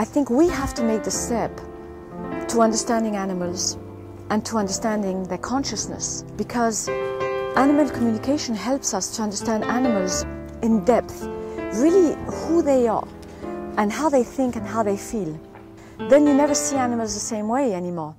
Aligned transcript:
I 0.00 0.04
think 0.04 0.30
we 0.30 0.48
have 0.48 0.74
to 0.74 0.84
make 0.84 1.02
the 1.02 1.10
step 1.10 1.50
to 2.50 2.60
understanding 2.60 3.16
animals 3.16 3.76
and 4.30 4.46
to 4.46 4.56
understanding 4.56 5.24
their 5.24 5.38
consciousness 5.38 6.24
because 6.36 6.88
animal 7.56 7.90
communication 7.90 8.54
helps 8.54 8.94
us 8.94 9.16
to 9.16 9.22
understand 9.22 9.64
animals 9.64 10.24
in 10.62 10.84
depth, 10.84 11.26
really 11.82 12.14
who 12.26 12.62
they 12.62 12.86
are 12.86 13.08
and 13.76 13.90
how 13.92 14.08
they 14.08 14.22
think 14.22 14.54
and 14.54 14.64
how 14.64 14.84
they 14.84 14.96
feel. 14.96 15.36
Then 16.08 16.28
you 16.28 16.34
never 16.34 16.54
see 16.54 16.76
animals 16.76 17.14
the 17.14 17.20
same 17.34 17.48
way 17.48 17.74
anymore. 17.74 18.14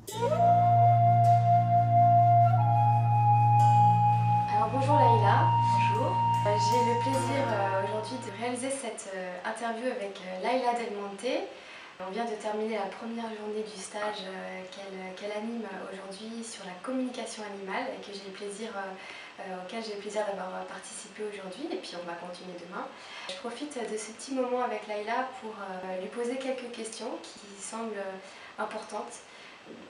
Alors 4.51 4.69
bonjour. 4.73 4.99
Bonjour. 4.99 6.11
Euh, 6.45 6.57
J'ai 6.59 6.93
le 6.93 6.99
plaisir 6.99 7.43
euh, 7.47 7.83
aujourd'hui 7.85 8.17
de 8.25 8.31
réaliser 8.43 8.69
cette 8.69 9.09
euh, 9.15 9.37
interview 9.45 9.85
avec 9.85 10.19
euh, 10.27 10.43
Laïla 10.43 10.73
Del 10.73 10.97
Monte. 10.99 11.47
On 12.07 12.11
vient 12.11 12.23
de 12.23 12.35
terminer 12.35 12.77
la 12.77 12.85
première 12.85 13.27
journée 13.35 13.61
du 13.61 13.81
stage 13.81 14.23
euh, 14.23 15.11
qu'elle 15.17 15.31
anime 15.33 15.67
aujourd'hui 15.91 16.41
sur 16.45 16.63
la 16.63 16.71
communication 16.81 17.43
animale 17.43 17.91
et 17.91 17.99
que 17.99 18.15
j'ai 18.15 18.31
plaisir, 18.31 18.69
euh, 18.73 19.41
euh, 19.41 19.61
auquel 19.61 19.83
j'ai 19.83 19.95
le 19.95 19.99
plaisir 19.99 20.25
d'avoir 20.25 20.63
participé 20.63 21.23
aujourd'hui 21.27 21.67
et 21.69 21.75
puis 21.75 21.91
on 22.01 22.07
va 22.07 22.13
continuer 22.13 22.55
demain. 22.55 22.87
Je 23.27 23.35
profite 23.35 23.75
de 23.75 23.97
ce 23.97 24.11
petit 24.11 24.33
moment 24.33 24.63
avec 24.63 24.87
Laïla 24.87 25.27
pour 25.41 25.51
lui 25.99 26.07
poser 26.07 26.37
quelques 26.37 26.71
questions 26.71 27.11
qui 27.21 27.61
semblent 27.61 28.05
importantes 28.57 29.19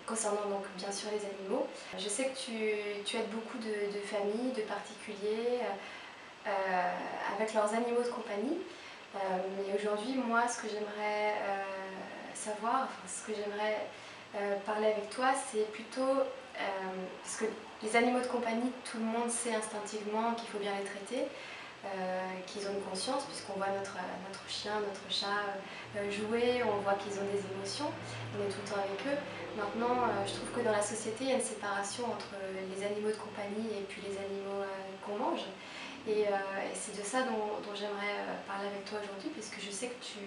concernant 0.07 0.49
donc 0.49 0.65
bien 0.77 0.91
sûr 0.91 1.09
les 1.11 1.23
animaux. 1.29 1.67
Je 1.95 2.09
sais 2.09 2.25
que 2.25 2.35
tu, 3.05 3.17
aides 3.17 3.29
beaucoup 3.29 3.59
de, 3.59 4.01
familles, 4.01 4.53
de 4.57 4.63
particuliers 4.63 5.61
avec 7.37 7.53
leurs 7.53 7.71
animaux 7.71 8.01
de 8.01 8.09
compagnie. 8.09 8.57
Mais 9.13 9.77
aujourd'hui, 9.77 10.15
moi, 10.15 10.47
ce 10.47 10.61
que 10.61 10.67
j'aimerais 10.69 11.35
savoir, 12.39 12.87
ce 13.05 13.27
que 13.27 13.33
j'aimerais 13.35 13.87
euh, 14.35 14.55
parler 14.65 14.87
avec 14.87 15.09
toi, 15.09 15.33
c'est 15.51 15.69
plutôt 15.71 16.23
euh, 16.23 16.63
parce 17.21 17.35
que 17.37 17.45
les 17.83 17.95
animaux 17.95 18.21
de 18.21 18.27
compagnie, 18.27 18.71
tout 18.89 18.97
le 18.97 19.05
monde 19.05 19.29
sait 19.29 19.55
instinctivement 19.55 20.33
qu'il 20.35 20.47
faut 20.49 20.59
bien 20.59 20.71
les 20.77 20.85
traiter, 20.85 21.27
euh, 21.85 21.89
qu'ils 22.45 22.67
ont 22.67 22.73
une 22.73 22.83
conscience, 22.83 23.23
puisqu'on 23.25 23.53
voit 23.53 23.71
notre, 23.75 23.95
notre 24.27 24.47
chien, 24.47 24.79
notre 24.79 25.07
chat 25.09 25.55
jouer, 26.11 26.63
on 26.63 26.79
voit 26.81 26.95
qu'ils 26.95 27.19
ont 27.19 27.27
des 27.27 27.41
émotions, 27.55 27.91
on 28.35 28.43
est 28.43 28.51
tout 28.51 28.59
le 28.63 28.69
temps 28.71 28.79
avec 28.79 28.99
eux. 29.07 29.19
Maintenant, 29.57 30.07
je 30.27 30.33
trouve 30.35 30.51
que 30.55 30.61
dans 30.61 30.71
la 30.71 30.81
société, 30.81 31.25
il 31.25 31.29
y 31.29 31.33
a 31.33 31.35
une 31.35 31.41
séparation 31.41 32.05
entre 32.05 32.35
les 32.53 32.85
animaux 32.85 33.09
de 33.09 33.19
compagnie 33.19 33.67
et 33.79 33.83
puis 33.89 34.01
les 34.07 34.15
animaux 34.15 34.63
qu'on 35.03 35.17
mange. 35.17 35.43
Et, 36.07 36.25
c'est 36.75 36.95
de 36.95 37.03
ça 37.03 37.23
dont, 37.23 37.57
j'aimerais 37.73 38.21
parler 38.47 38.67
avec 38.67 38.85
toi 38.85 38.99
aujourd'hui, 39.01 39.29
puisque 39.33 39.59
je 39.59 39.71
sais 39.71 39.87
que 39.87 39.99
tu, 40.03 40.19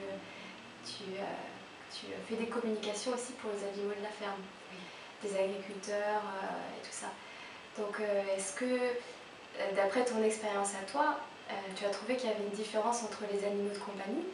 tu 1.92 2.06
fais 2.28 2.36
des 2.36 2.48
communications 2.48 3.12
aussi 3.12 3.32
pour 3.40 3.50
les 3.52 3.62
animaux 3.68 3.94
de 3.94 4.02
la 4.02 4.10
ferme, 4.10 4.40
des 5.22 5.36
agriculteurs 5.36 6.22
euh, 6.24 6.78
et 6.78 6.82
tout 6.82 6.92
ça. 6.92 7.08
Donc, 7.78 8.00
euh, 8.00 8.36
est-ce 8.36 8.54
que, 8.54 8.64
euh, 8.64 9.72
d'après 9.76 10.04
ton 10.04 10.22
expérience 10.22 10.74
à 10.74 10.84
toi, 10.90 11.20
euh, 11.50 11.54
tu 11.76 11.84
as 11.84 11.90
trouvé 11.90 12.16
qu'il 12.16 12.28
y 12.28 12.32
avait 12.32 12.44
une 12.44 12.50
différence 12.56 13.02
entre 13.02 13.24
les 13.32 13.44
animaux 13.44 13.72
de 13.72 13.78
compagnie 13.78 14.24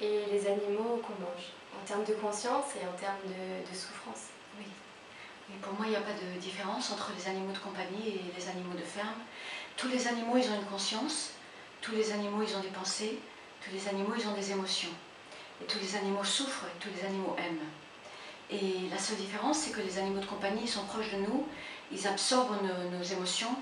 et 0.00 0.26
les 0.30 0.46
animaux 0.46 1.00
qu'on 1.02 1.18
mange, 1.22 1.50
en 1.80 1.84
termes 1.86 2.04
de 2.04 2.14
conscience 2.14 2.66
et 2.80 2.86
en 2.86 2.92
termes 2.98 3.22
de, 3.26 3.70
de 3.70 3.74
souffrance 3.74 4.30
Oui. 4.58 4.66
Mais 5.48 5.56
pour 5.56 5.72
moi, 5.74 5.86
il 5.86 5.90
n'y 5.90 5.96
a 5.96 6.00
pas 6.00 6.12
de 6.12 6.38
différence 6.40 6.90
entre 6.92 7.12
les 7.16 7.28
animaux 7.28 7.52
de 7.52 7.58
compagnie 7.58 8.08
et 8.08 8.20
les 8.36 8.48
animaux 8.48 8.74
de 8.74 8.84
ferme. 8.84 9.20
Tous 9.76 9.88
les 9.88 10.06
animaux, 10.08 10.36
ils 10.36 10.48
ont 10.50 10.54
une 10.54 10.66
conscience. 10.66 11.32
Tous 11.80 11.92
les 11.92 12.12
animaux, 12.12 12.42
ils 12.42 12.56
ont 12.56 12.60
des 12.60 12.68
pensées. 12.68 13.18
Tous 13.60 13.70
les 13.72 13.88
animaux, 13.88 14.14
ils 14.16 14.26
ont 14.26 14.34
des 14.34 14.52
émotions. 14.52 14.94
Et 15.62 15.66
tous 15.66 15.78
les 15.78 15.96
animaux 15.96 16.24
souffrent 16.24 16.66
et 16.66 16.78
tous 16.80 16.88
les 16.96 17.06
animaux 17.06 17.36
aiment. 17.38 17.66
Et 18.50 18.88
la 18.90 18.98
seule 18.98 19.16
différence, 19.16 19.58
c'est 19.60 19.70
que 19.70 19.80
les 19.80 19.98
animaux 19.98 20.20
de 20.20 20.26
compagnie, 20.26 20.68
sont 20.68 20.84
proches 20.84 21.10
de 21.12 21.18
nous. 21.18 21.46
Ils 21.92 22.06
absorbent 22.06 22.58
nos, 22.62 23.02
émotions. 23.02 23.54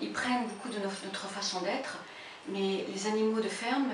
Ils 0.00 0.12
prennent 0.12 0.46
beaucoup 0.46 0.68
de 0.68 0.78
notre 0.78 1.28
façon 1.28 1.60
d'être. 1.60 1.98
Mais 2.48 2.86
les 2.92 3.06
animaux 3.06 3.40
de 3.40 3.48
ferme, 3.48 3.92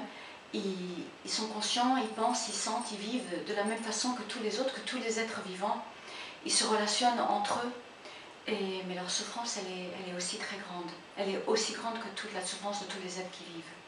ils, 0.55 1.05
sont 1.27 1.49
conscients, 1.49 1.97
ils 1.97 2.09
pensent, 2.09 2.49
ils 2.49 2.55
sentent, 2.55 2.93
ils 2.93 2.99
vivent 2.99 3.45
de 3.47 3.55
la 3.55 3.65
même 3.65 3.83
façon 3.83 4.13
que 4.13 4.23
tous 4.23 4.43
les 4.43 4.61
autres, 4.61 4.75
que 4.75 4.81
tous 4.81 4.99
les 4.99 5.19
êtres 5.19 5.41
vivants 5.47 5.83
ils 6.45 6.53
se 6.53 6.65
relationnent 6.65 7.21
entre 7.21 7.61
eux, 7.65 7.73
mais 8.49 8.95
leur 8.95 9.11
souffrance, 9.11 9.59
elle 9.59 10.13
est 10.13 10.17
aussi 10.17 10.37
très 10.39 10.57
grande. 10.57 10.91
Elle 11.17 11.31
est 11.31 11.45
aussi 11.47 11.73
grande 11.73 11.99
que 12.01 12.09
toute 12.21 12.33
la 12.35 12.45
souffrance 12.45 12.81
de 12.81 12.87
tous 12.87 12.99
les 13.05 13.21
êtres 13.21 13.31
qui 13.31 13.45
vivent. 13.45 13.82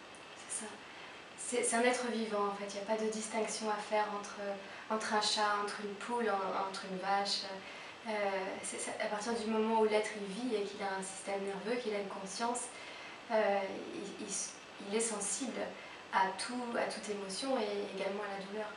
C'est 1.47 1.75
un 1.75 1.83
être 1.83 2.07
vivant 2.11 2.47
en 2.49 2.55
fait, 2.55 2.65
il 2.71 2.75
n'y 2.77 2.81
a 2.91 2.97
pas 2.97 3.03
de 3.03 3.09
distinction 3.11 3.69
à 3.71 3.75
faire 3.77 4.07
entre, 4.19 4.37
entre 4.91 5.15
un 5.15 5.21
chat, 5.21 5.47
entre 5.63 5.81
une 5.85 5.95
poule, 5.95 6.29
en- 6.31 6.69
entre 6.69 6.85
une 6.91 6.99
vache. 6.99 7.43
Euh, 8.09 8.11
ça- 8.63 8.93
à 9.03 9.07
partir 9.07 9.35
du 9.35 9.47
moment 9.51 9.81
où 9.81 9.85
l'être 9.85 10.11
vit 10.29 10.55
et 10.57 10.63
qu'il 10.63 10.83
a 10.83 10.95
un 10.99 11.03
système 11.03 11.43
nerveux, 11.45 11.81
qu'il 11.81 11.95
a 11.95 11.99
une 12.01 12.09
conscience, 12.09 12.63
euh, 13.31 13.59
il, 13.95 14.25
il 14.25 14.29
s- 14.29 14.55
il 14.89 14.97
est 14.97 15.01
sensible 15.01 15.61
à, 16.13 16.27
tout, 16.39 16.65
à 16.79 16.85
toute 16.91 17.09
émotion 17.11 17.59
et 17.59 17.97
également 17.97 18.23
à 18.25 18.39
la 18.39 18.45
douleur. 18.47 18.69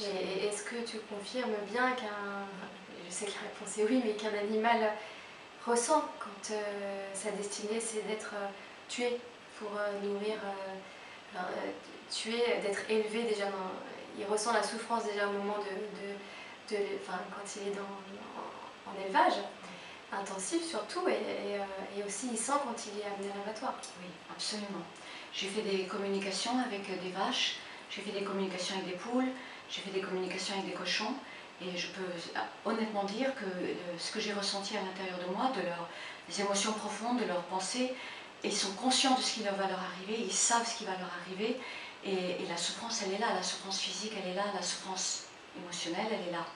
Et 0.00 0.46
est-ce 0.46 0.64
que 0.64 0.76
tu 0.84 0.98
confirmes 1.00 1.54
bien 1.70 1.92
qu'un, 1.92 2.46
je 3.06 3.12
sais 3.12 3.26
que 3.26 3.32
la 3.32 3.48
réponse 3.48 3.78
est 3.78 3.84
oui, 3.84 4.02
mais 4.04 4.12
qu'un 4.14 4.36
animal 4.38 4.92
ressent 5.66 6.04
quand 6.18 6.54
euh, 6.54 7.08
sa 7.14 7.30
destinée 7.32 7.80
c'est 7.80 8.02
d'être 8.06 8.32
tué 8.88 9.18
pour 9.58 9.70
nourrir, 10.02 10.36
tué, 12.12 12.38
d'être 12.62 12.90
élevé 12.90 13.22
déjà 13.24 13.46
dans, 13.46 13.72
il 14.18 14.24
ressent 14.26 14.52
la 14.52 14.62
souffrance 14.62 15.04
déjà 15.04 15.26
au 15.28 15.32
moment 15.32 15.56
de, 15.58 16.76
enfin, 17.02 17.18
quand 17.30 17.56
il 17.56 17.68
est 17.68 17.74
dans, 17.74 18.90
en, 18.90 19.06
élevage 19.06 19.40
intensif 20.12 20.62
surtout 20.62 21.00
euh, 21.06 21.64
et 21.96 22.02
aussi 22.04 22.28
il 22.30 22.36
sent 22.36 22.52
quand 22.64 22.76
il 22.86 23.00
est 23.00 23.06
amené 23.06 23.32
à 23.32 23.38
l'abattoir. 23.38 23.74
Oui, 24.00 24.08
absolument. 24.30 24.84
J'ai 25.32 25.48
fait 25.48 25.62
des 25.62 25.84
communications 25.84 26.52
avec 26.66 26.88
euh, 26.90 27.02
des 27.02 27.10
vaches, 27.10 27.56
j'ai 27.90 28.02
fait 28.02 28.10
des 28.10 28.22
communications 28.22 28.76
avec 28.76 28.88
des 28.88 28.96
poules, 28.96 29.28
j'ai 29.70 29.80
fait 29.80 29.90
des 29.90 30.02
communications 30.02 30.54
avec 30.54 30.66
des 30.66 30.76
cochons, 30.76 31.14
et 31.62 31.76
je 31.76 31.88
peux 31.88 32.02
euh, 32.02 32.40
honnêtement 32.66 33.04
dire 33.04 33.34
que 33.34 33.46
ce 33.98 34.12
que 34.12 34.20
j'ai 34.20 34.34
ressenti 34.34 34.76
à 34.76 34.80
l'intérieur 34.82 35.18
de 35.26 35.34
moi, 35.34 35.50
de 35.56 35.62
leurs 35.62 36.46
émotions 36.46 36.72
profondes, 36.72 37.18
de 37.18 37.24
leurs 37.24 37.44
pensées, 37.44 37.94
ils 38.44 38.52
sont 38.52 38.72
conscients 38.72 39.14
de 39.14 39.22
ce 39.22 39.34
qui 39.34 39.44
leur 39.44 39.54
va 39.54 39.68
leur 39.68 39.78
arriver, 39.78 40.22
ils 40.22 40.32
savent 40.32 40.68
ce 40.68 40.76
qui 40.76 40.84
va 40.84 40.92
leur 40.92 41.10
arriver, 41.22 41.58
et, 42.04 42.42
et 42.42 42.46
la 42.48 42.56
souffrance, 42.56 43.02
elle 43.04 43.14
est 43.14 43.18
là, 43.18 43.32
la 43.34 43.42
souffrance 43.42 43.80
physique, 43.80 44.12
elle 44.22 44.30
est 44.32 44.34
là, 44.34 44.44
la 44.54 44.62
souffrance 44.62 45.24
émotionnelle, 45.56 46.08
elle 46.12 46.28
est 46.28 46.32
là. 46.32 46.46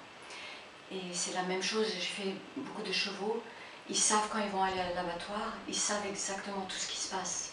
Et 0.92 1.12
c'est 1.12 1.34
la 1.34 1.42
même 1.42 1.62
chose, 1.62 1.86
j'ai 1.92 2.00
fait 2.00 2.34
beaucoup 2.56 2.82
de 2.82 2.92
chevaux, 2.92 3.42
ils 3.88 3.96
savent 3.96 4.28
quand 4.32 4.38
ils 4.38 4.50
vont 4.50 4.62
aller 4.62 4.80
à 4.80 4.94
l'abattoir, 4.94 5.54
ils 5.68 5.74
savent 5.76 6.06
exactement 6.06 6.62
tout 6.68 6.76
ce 6.76 6.88
qui 6.88 6.96
se 6.96 7.10
passe. 7.14 7.52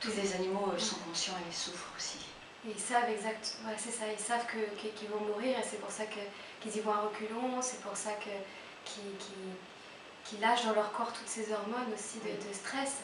Tous 0.00 0.10
les 0.16 0.34
animaux 0.34 0.70
euh, 0.74 0.78
sont 0.78 0.96
conscients 1.08 1.34
et 1.48 1.52
souffrent 1.52 1.92
aussi. 1.96 2.18
Et 2.66 2.70
ils 2.72 2.80
savent 2.80 3.08
exact, 3.10 3.56
voilà, 3.62 3.78
c'est 3.78 3.90
ça, 3.90 4.04
ils 4.12 4.22
savent 4.22 4.44
que- 4.46 4.88
qu'ils 4.90 5.08
vont 5.08 5.20
mourir 5.20 5.58
et 5.58 5.62
c'est 5.62 5.80
pour 5.80 5.90
ça 5.90 6.04
qu'ils 6.06 6.76
y 6.76 6.80
vont 6.80 6.92
à 6.92 7.00
reculons, 7.02 7.62
c'est 7.62 7.80
pour 7.80 7.96
ça 7.96 8.10
qu'ils 8.84 10.40
lâchent 10.40 10.64
dans 10.64 10.74
leur 10.74 10.92
corps 10.92 11.12
toutes 11.12 11.28
ces 11.28 11.52
hormones 11.52 11.92
aussi 11.94 12.18
de, 12.18 12.32
de 12.48 12.52
stress 12.54 12.96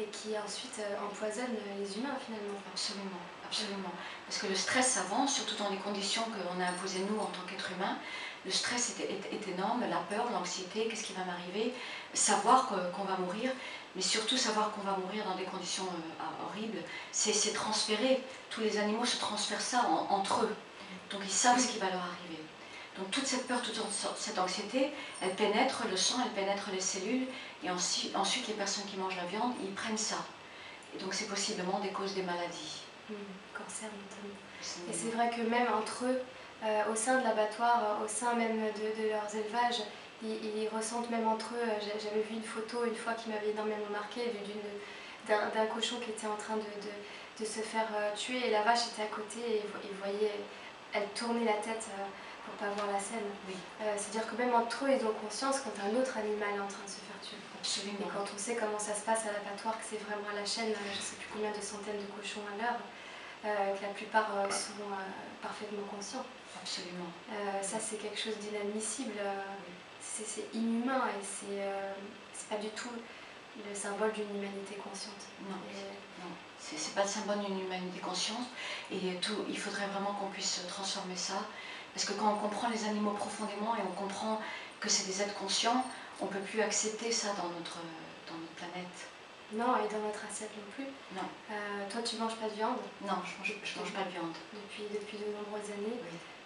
et 0.00 0.04
qui 0.04 0.38
ensuite 0.38 0.78
euh, 0.78 0.96
empoisonnent 1.04 1.56
les 1.78 1.98
humains 1.98 2.16
finalement. 2.24 2.58
Absolument, 2.72 3.20
absolument. 3.48 3.92
Parce 4.26 4.38
que 4.40 4.46
le 4.46 4.54
stress 4.54 4.96
avant, 4.98 5.26
surtout 5.26 5.56
dans 5.62 5.70
les 5.70 5.78
conditions 5.78 6.22
qu'on 6.24 6.60
a 6.60 6.66
imposées 6.68 7.04
nous 7.10 7.18
en 7.18 7.26
tant 7.26 7.40
qu'être 7.48 7.70
humain, 7.72 7.96
le 8.44 8.50
stress 8.52 8.94
est, 9.00 9.48
énorme, 9.48 9.82
la 9.88 9.96
peur, 9.96 10.30
l'anxiété, 10.32 10.86
qu'est-ce 10.88 11.02
qui 11.02 11.12
va 11.12 11.24
m'arriver, 11.24 11.74
savoir 12.14 12.68
qu'on 12.68 13.04
va 13.04 13.16
mourir, 13.18 13.50
mais 13.96 14.02
surtout 14.02 14.36
savoir 14.36 14.70
qu'on 14.72 14.82
va 14.82 14.96
mourir 14.96 15.24
dans 15.24 15.34
des 15.34 15.44
conditions 15.44 15.84
euh, 15.86 16.46
horribles, 16.46 16.78
c'est 17.10 17.52
transférer. 17.52 18.22
Tous 18.50 18.60
les 18.60 18.78
animaux 18.78 19.04
se 19.04 19.16
transfèrent 19.18 19.60
ça 19.60 19.82
en- 19.86 20.14
entre 20.14 20.42
eux. 20.44 20.54
Donc 21.10 21.22
ils 21.24 21.30
savent 21.30 21.58
ce 21.58 21.68
qui 21.68 21.78
va 21.78 21.86
leur 21.86 22.00
arriver. 22.02 22.42
Donc 22.96 23.10
toute 23.10 23.26
cette 23.26 23.46
peur, 23.46 23.60
toute 23.62 23.80
cette 24.16 24.38
anxiété, 24.38 24.92
elle 25.20 25.34
pénètre 25.34 25.82
le 25.90 25.96
sang, 25.96 26.16
elle 26.24 26.32
pénètre 26.32 26.70
les 26.72 26.80
cellules, 26.80 27.26
et 27.64 27.70
ensuite, 27.70 28.14
ensuite 28.16 28.46
les 28.48 28.54
personnes 28.54 28.84
qui 28.86 28.96
mangent 28.96 29.16
la 29.16 29.24
viande, 29.26 29.52
ils 29.62 29.72
prennent 29.74 29.98
ça. 29.98 30.16
Et 30.94 31.02
donc 31.02 31.12
c'est 31.14 31.26
possiblement 31.28 31.80
des 31.80 31.90
causes 31.90 32.14
des 32.14 32.22
maladies. 32.22 32.82
Cancer 33.56 33.88
notamment. 33.90 34.38
Et 34.90 34.92
c'est 34.92 35.10
vrai 35.10 35.30
que 35.30 35.42
même 35.48 35.66
entre 35.72 36.04
eux, 36.04 36.20
euh, 36.64 36.82
au 36.92 36.96
sein 36.96 37.18
de 37.18 37.24
l'abattoir, 37.24 37.82
euh, 38.00 38.04
au 38.04 38.08
sein 38.08 38.34
même 38.34 38.58
de, 38.58 39.02
de 39.02 39.08
leurs 39.10 39.34
élevages, 39.34 39.82
ils, 40.22 40.62
ils 40.62 40.68
ressentent 40.68 41.10
même 41.10 41.26
entre 41.28 41.54
eux. 41.54 41.62
euh, 41.62 41.80
j'a- 41.80 41.98
J'avais 41.98 42.22
vu 42.22 42.34
une 42.34 42.42
photo 42.42 42.84
une 42.84 42.96
fois 42.96 43.14
qui 43.14 43.28
m'avait 43.30 43.50
énormément 43.50 43.90
marqué 43.90 44.32
d'un 45.28 45.66
cochon 45.66 45.96
qui 46.00 46.10
était 46.10 46.26
en 46.26 46.36
train 46.36 46.56
de, 46.56 46.62
de- 46.62 47.40
de 47.40 47.44
se 47.44 47.60
faire 47.60 47.86
tuer 48.16 48.48
et 48.48 48.50
la 48.50 48.62
vache 48.62 48.88
était 48.92 49.02
à 49.02 49.06
côté 49.14 49.38
et 49.38 49.60
vo- 49.60 49.78
il 49.84 49.94
voyait, 49.98 50.40
elle 50.92 51.06
tournait 51.14 51.44
la 51.44 51.54
tête 51.62 51.86
pour 52.44 52.54
pas 52.54 52.72
voir 52.74 52.90
la 52.92 52.98
scène. 52.98 53.28
Oui. 53.46 53.54
Euh, 53.82 53.94
C'est-à-dire 53.96 54.28
que 54.28 54.34
même 54.36 54.54
entre 54.54 54.86
eux, 54.86 54.90
ils 54.90 55.04
ont 55.06 55.12
conscience 55.22 55.60
quand 55.60 55.70
un 55.86 55.94
autre 56.00 56.16
animal 56.18 56.48
est 56.56 56.60
en 56.60 56.66
train 56.66 56.82
de 56.82 56.90
se 56.90 56.98
faire 57.06 57.20
tuer. 57.22 57.36
Et 57.38 57.60
Absolument. 57.60 58.08
quand 58.10 58.24
on 58.34 58.38
sait 58.38 58.56
comment 58.56 58.78
ça 58.78 58.94
se 58.94 59.02
passe 59.02 59.22
à 59.28 59.32
l'abattoir, 59.36 59.78
que 59.78 59.84
c'est 59.86 60.02
vraiment 60.02 60.26
à 60.32 60.34
la 60.34 60.46
chaîne, 60.46 60.72
je 60.74 60.90
ne 60.90 61.02
sais 61.02 61.14
plus 61.20 61.28
combien 61.32 61.50
de 61.54 61.60
centaines 61.62 62.00
de 62.02 62.08
cochons 62.18 62.42
à 62.50 62.56
l'heure, 62.58 62.80
que 63.42 63.82
la 63.82 63.92
plupart 63.94 64.28
sont 64.50 64.82
parfaitement 65.40 65.86
conscients. 65.94 66.24
Absolument. 66.60 67.10
ça, 67.62 67.78
c'est 67.78 67.96
quelque 67.96 68.18
chose 68.18 68.36
d'inadmissible. 68.38 69.20
C'est 70.00 70.52
inhumain 70.54 71.04
et 71.08 71.24
c'est 71.24 72.48
pas 72.48 72.56
du 72.56 72.68
tout 72.70 72.90
le 73.68 73.74
symbole 73.74 74.12
d'une 74.12 74.30
humanité 74.30 74.76
consciente. 74.76 75.26
Non, 75.48 75.56
non. 76.20 76.30
c'est 76.58 76.94
pas 76.94 77.02
le 77.02 77.08
symbole 77.08 77.40
d'une 77.44 77.60
humanité 77.60 77.98
consciente. 78.00 78.46
Et 78.90 79.16
tout, 79.20 79.44
il 79.48 79.58
faudrait 79.58 79.86
vraiment 79.86 80.12
qu'on 80.14 80.28
puisse 80.28 80.62
transformer 80.68 81.16
ça. 81.16 81.44
Parce 81.94 82.04
que 82.04 82.12
quand 82.12 82.32
on 82.32 82.36
comprend 82.36 82.68
les 82.68 82.84
animaux 82.84 83.12
profondément 83.12 83.74
et 83.76 83.80
on 83.82 83.92
comprend 83.92 84.40
que 84.80 84.88
c'est 84.88 85.06
des 85.06 85.22
êtres 85.22 85.34
conscients, 85.34 85.84
on 86.20 86.26
ne 86.26 86.30
peut 86.30 86.40
plus 86.40 86.60
accepter 86.60 87.10
ça 87.10 87.28
dans 87.34 87.48
notre, 87.48 87.78
dans 88.28 88.38
notre 88.38 88.52
planète. 88.54 89.08
Non, 89.52 89.76
et 89.80 89.88
dans 89.88 90.00
notre 90.04 90.24
assiette 90.28 90.50
non 90.56 90.68
plus. 90.74 90.84
Non. 91.16 91.24
Euh, 91.50 91.88
toi, 91.90 92.02
tu 92.02 92.16
manges 92.16 92.36
pas 92.36 92.48
de 92.48 92.54
viande 92.54 92.76
Non, 93.00 93.16
je 93.24 93.32
mange, 93.38 93.56
je 93.64 93.78
mange 93.78 93.92
pas 93.92 94.04
de 94.04 94.10
viande. 94.10 94.34
Depuis, 94.52 94.84
depuis 94.92 95.16
de 95.18 95.24
nombreuses 95.32 95.70
années 95.72 95.96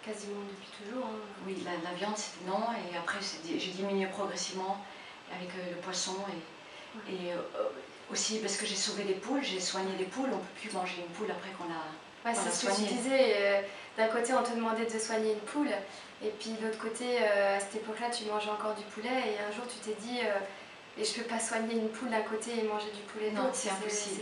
Quasiment 0.05 0.41
depuis 0.47 0.71
toujours. 0.83 1.05
Hein. 1.05 1.19
Oui, 1.47 1.63
la, 1.63 1.71
la 1.89 1.95
viande, 1.95 2.15
c'était 2.17 2.45
non. 2.49 2.59
Et 2.91 2.97
après, 2.97 3.19
j'ai 3.45 3.71
diminué 3.71 4.07
progressivement 4.07 4.77
avec 5.31 5.49
euh, 5.55 5.75
le 5.75 5.77
poisson. 5.81 6.15
Et, 7.07 7.13
et 7.13 7.33
euh, 7.33 7.37
aussi 8.11 8.39
parce 8.39 8.57
que 8.57 8.65
j'ai 8.65 8.75
sauvé 8.75 9.03
des 9.03 9.13
poules, 9.15 9.43
j'ai 9.43 9.59
soigné 9.59 9.95
des 9.95 10.05
poules. 10.05 10.29
On 10.31 10.37
ne 10.37 10.41
peut 10.41 10.59
plus 10.61 10.71
manger 10.71 10.95
une 10.99 11.13
poule 11.15 11.31
après 11.31 11.51
qu'on 11.51 11.71
a, 11.71 12.29
ouais, 12.29 12.37
c'est 12.37 12.51
ce 12.51 12.67
que 12.67 12.75
tu 12.75 12.93
disais. 12.93 13.63
D'un 13.97 14.07
côté, 14.07 14.33
on 14.33 14.43
te 14.43 14.51
demandait 14.51 14.85
de 14.85 14.99
soigner 14.99 15.33
une 15.33 15.39
poule. 15.39 15.69
Et 16.21 16.29
puis 16.39 16.51
de 16.51 16.65
l'autre 16.65 16.79
côté, 16.79 17.19
à 17.23 17.59
cette 17.59 17.75
époque-là, 17.75 18.09
tu 18.09 18.25
mangeais 18.25 18.49
encore 18.49 18.75
du 18.75 18.83
poulet. 18.85 19.09
Et 19.09 19.39
un 19.39 19.51
jour, 19.55 19.63
tu 19.67 19.77
t'es 19.77 19.95
dit 20.01 20.19
et 20.97 21.03
je 21.03 21.17
ne 21.17 21.23
peux 21.23 21.29
pas 21.29 21.39
soigner 21.39 21.75
une 21.75 21.89
poule 21.89 22.09
d'un 22.09 22.21
côté 22.21 22.51
et 22.59 22.63
manger 22.63 22.91
du 22.93 23.01
poulet 23.01 23.31
de 23.31 23.37
l'autre. 23.37 23.49
c'est 23.53 23.69
impossible. 23.69 24.21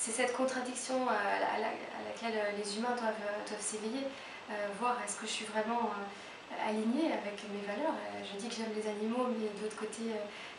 C'est 0.00 0.12
cette 0.12 0.32
contradiction 0.32 0.96
euh, 0.96 1.12
à, 1.12 1.60
laquelle 1.60 2.40
euh, 2.40 2.56
les 2.56 2.78
humains 2.78 2.96
doivent, 2.96 3.20
euh, 3.20 3.46
doivent 3.46 3.60
s'éveiller, 3.60 4.06
voir 4.80 4.96
est-ce 5.04 5.16
que 5.16 5.26
je 5.26 5.30
suis 5.30 5.44
vraiment 5.44 5.92
alignée 6.66 7.12
avec 7.12 7.38
mes 7.54 7.62
valeurs. 7.62 7.94
je 8.26 8.36
dis 8.36 8.48
que 8.48 8.54
j'aime 8.56 8.74
les 8.74 8.90
animaux, 8.90 9.28
mais 9.30 9.46
de 9.46 9.62
l'autre 9.62 9.76
côté, 9.76 10.10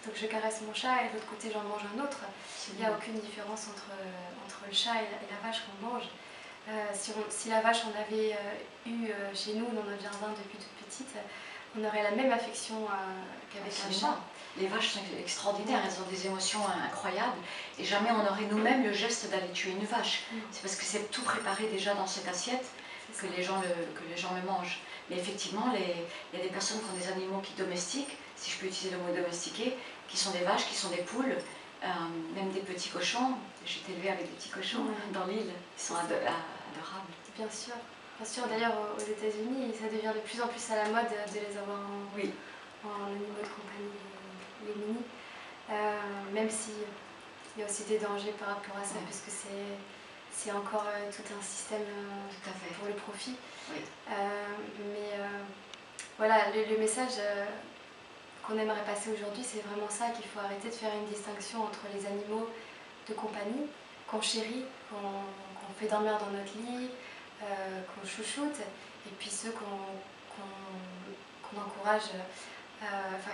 donc 0.05 0.15
je 0.15 0.27
caresse 0.27 0.61
mon 0.65 0.73
chat 0.73 1.03
et 1.03 1.09
de 1.09 1.15
l'autre 1.15 1.27
côté, 1.27 1.51
j'en 1.51 1.63
mange 1.63 1.81
un 1.83 2.01
autre. 2.01 2.19
Il 2.71 2.79
n'y 2.79 2.85
a 2.85 2.93
aucune 2.93 3.19
différence 3.19 3.67
entre, 3.67 3.91
entre 4.45 4.63
le 4.65 4.73
chat 4.73 4.95
et 5.03 5.11
la, 5.11 5.45
vache 5.45 5.63
qu'on 5.67 5.91
mange. 5.91 6.07
si, 6.93 7.11
si, 7.27 7.49
la 7.49 7.59
vache 7.59 7.81
on 7.83 7.99
avait 7.99 8.33
eu 8.85 9.11
chez 9.35 9.55
nous 9.55 9.65
dans 9.75 9.83
notre 9.83 10.01
jardin 10.01 10.29
depuis 10.29 10.57
toute 10.57 10.87
petite, 10.87 11.11
on 11.77 11.83
aurait 11.83 12.03
la 12.03 12.11
même 12.11 12.31
affection 12.31 12.87
qu'avec 13.51 13.73
un 13.89 13.91
chat. 13.91 14.17
Les 14.57 14.67
vaches 14.67 14.89
sont 14.89 14.99
extraordinaires, 15.19 15.81
elles 15.85 16.01
ont 16.01 16.09
des 16.09 16.27
émotions 16.27 16.59
incroyables 16.85 17.37
et 17.79 17.85
jamais 17.85 18.09
on 18.11 18.29
aurait 18.29 18.45
nous-mêmes 18.49 18.83
le 18.83 18.93
geste 18.93 19.29
d'aller 19.29 19.49
tuer 19.53 19.71
une 19.71 19.85
vache. 19.85 20.23
Mm. 20.31 20.37
C'est 20.51 20.61
parce 20.61 20.75
que 20.75 20.83
c'est 20.83 21.09
tout 21.11 21.23
préparé 21.23 21.67
déjà 21.67 21.93
dans 21.93 22.07
cette 22.07 22.27
assiette 22.27 22.65
que 23.17 23.27
les, 23.35 23.43
gens 23.43 23.61
le, 23.61 23.67
que 23.67 24.03
les 24.09 24.17
gens 24.17 24.33
le 24.35 24.41
mangent. 24.49 24.79
Mais 25.09 25.17
effectivement, 25.17 25.73
il 25.73 26.37
y 26.37 26.41
a 26.41 26.43
des 26.43 26.49
personnes 26.49 26.79
qui 26.79 26.85
ont 26.85 26.97
des 26.97 27.11
animaux 27.11 27.41
qui 27.41 27.53
domestiquent, 27.53 28.17
si 28.35 28.51
je 28.51 28.57
peux 28.57 28.67
utiliser 28.67 28.95
le 28.95 29.01
mot 29.01 29.13
domestiquer, 29.13 29.75
qui 30.07 30.17
sont 30.17 30.31
des 30.31 30.39
vaches, 30.39 30.67
qui 30.67 30.75
sont 30.75 30.89
des 30.89 31.03
poules, 31.03 31.35
euh, 31.83 31.87
même 32.35 32.51
des 32.51 32.61
petits 32.61 32.89
cochons. 32.89 33.35
J'ai 33.65 33.79
été 33.79 33.93
élevée 33.93 34.09
avec 34.09 34.25
des 34.25 34.35
petits 34.37 34.49
cochons 34.49 34.85
dans 35.13 35.25
l'île, 35.25 35.51
ils 35.77 35.81
sont 35.81 35.95
adorables. 35.95 37.11
Bien 37.35 37.49
sûr. 37.49 37.73
Bien 38.17 38.29
sûr, 38.29 38.47
d'ailleurs 38.47 38.73
aux 38.95 39.01
États-Unis, 39.01 39.73
ça 39.73 39.87
devient 39.87 40.13
de 40.13 40.21
plus 40.21 40.41
en 40.41 40.47
plus 40.47 40.61
à 40.71 40.75
la 40.75 40.89
mode 40.89 41.09
de 41.09 41.39
les 41.39 41.57
avoir 41.57 41.79
en, 41.79 42.15
oui. 42.15 42.31
en 42.85 43.07
animaux 43.07 43.41
de 43.41 43.49
compagnie 43.49 44.10
les 44.67 44.75
mini, 44.75 44.99
euh, 45.69 45.97
même 46.33 46.49
s'il 46.49 46.73
y 47.57 47.61
a 47.61 47.65
aussi 47.65 47.83
des 47.83 47.97
dangers 47.97 48.33
par 48.39 48.49
rapport 48.49 48.77
à 48.77 48.83
ça, 48.83 48.95
parce 49.05 49.21
que 49.21 49.31
c'est 50.31 50.51
encore 50.51 50.85
euh, 50.87 51.11
tout 51.11 51.23
un 51.37 51.41
système 51.41 51.81
euh, 51.81 52.73
pour 52.77 52.87
le 52.87 52.93
profit. 52.93 53.35
mais 54.07 55.19
voilà, 56.17 56.51
le, 56.53 56.77
message 56.77 57.19
qu'on 58.45 58.57
aimerait 58.57 58.83
passer 58.83 59.11
aujourd'hui, 59.11 59.43
c'est 59.43 59.63
vraiment 59.65 59.89
ça, 59.89 60.09
qu'il 60.09 60.25
faut 60.25 60.39
arrêter 60.39 60.69
de 60.69 60.73
faire 60.73 60.93
une 60.93 61.05
distinction 61.05 61.63
entre 61.63 61.81
les 61.93 62.05
animaux 62.05 62.49
de 63.07 63.13
compagnie 63.13 63.67
qu'on 64.07 64.21
chérit, 64.21 64.65
qu'on 64.89 65.73
fait 65.79 65.87
dormir 65.87 66.17
dans 66.19 66.31
notre 66.31 66.57
lit, 66.57 66.89
qu'on 67.39 68.07
chouchoute, 68.07 68.59
et 69.07 69.11
puis 69.17 69.29
ceux 69.29 69.51
qu'on 69.51 71.59
encourage, 71.59 72.09
enfin, 72.81 73.31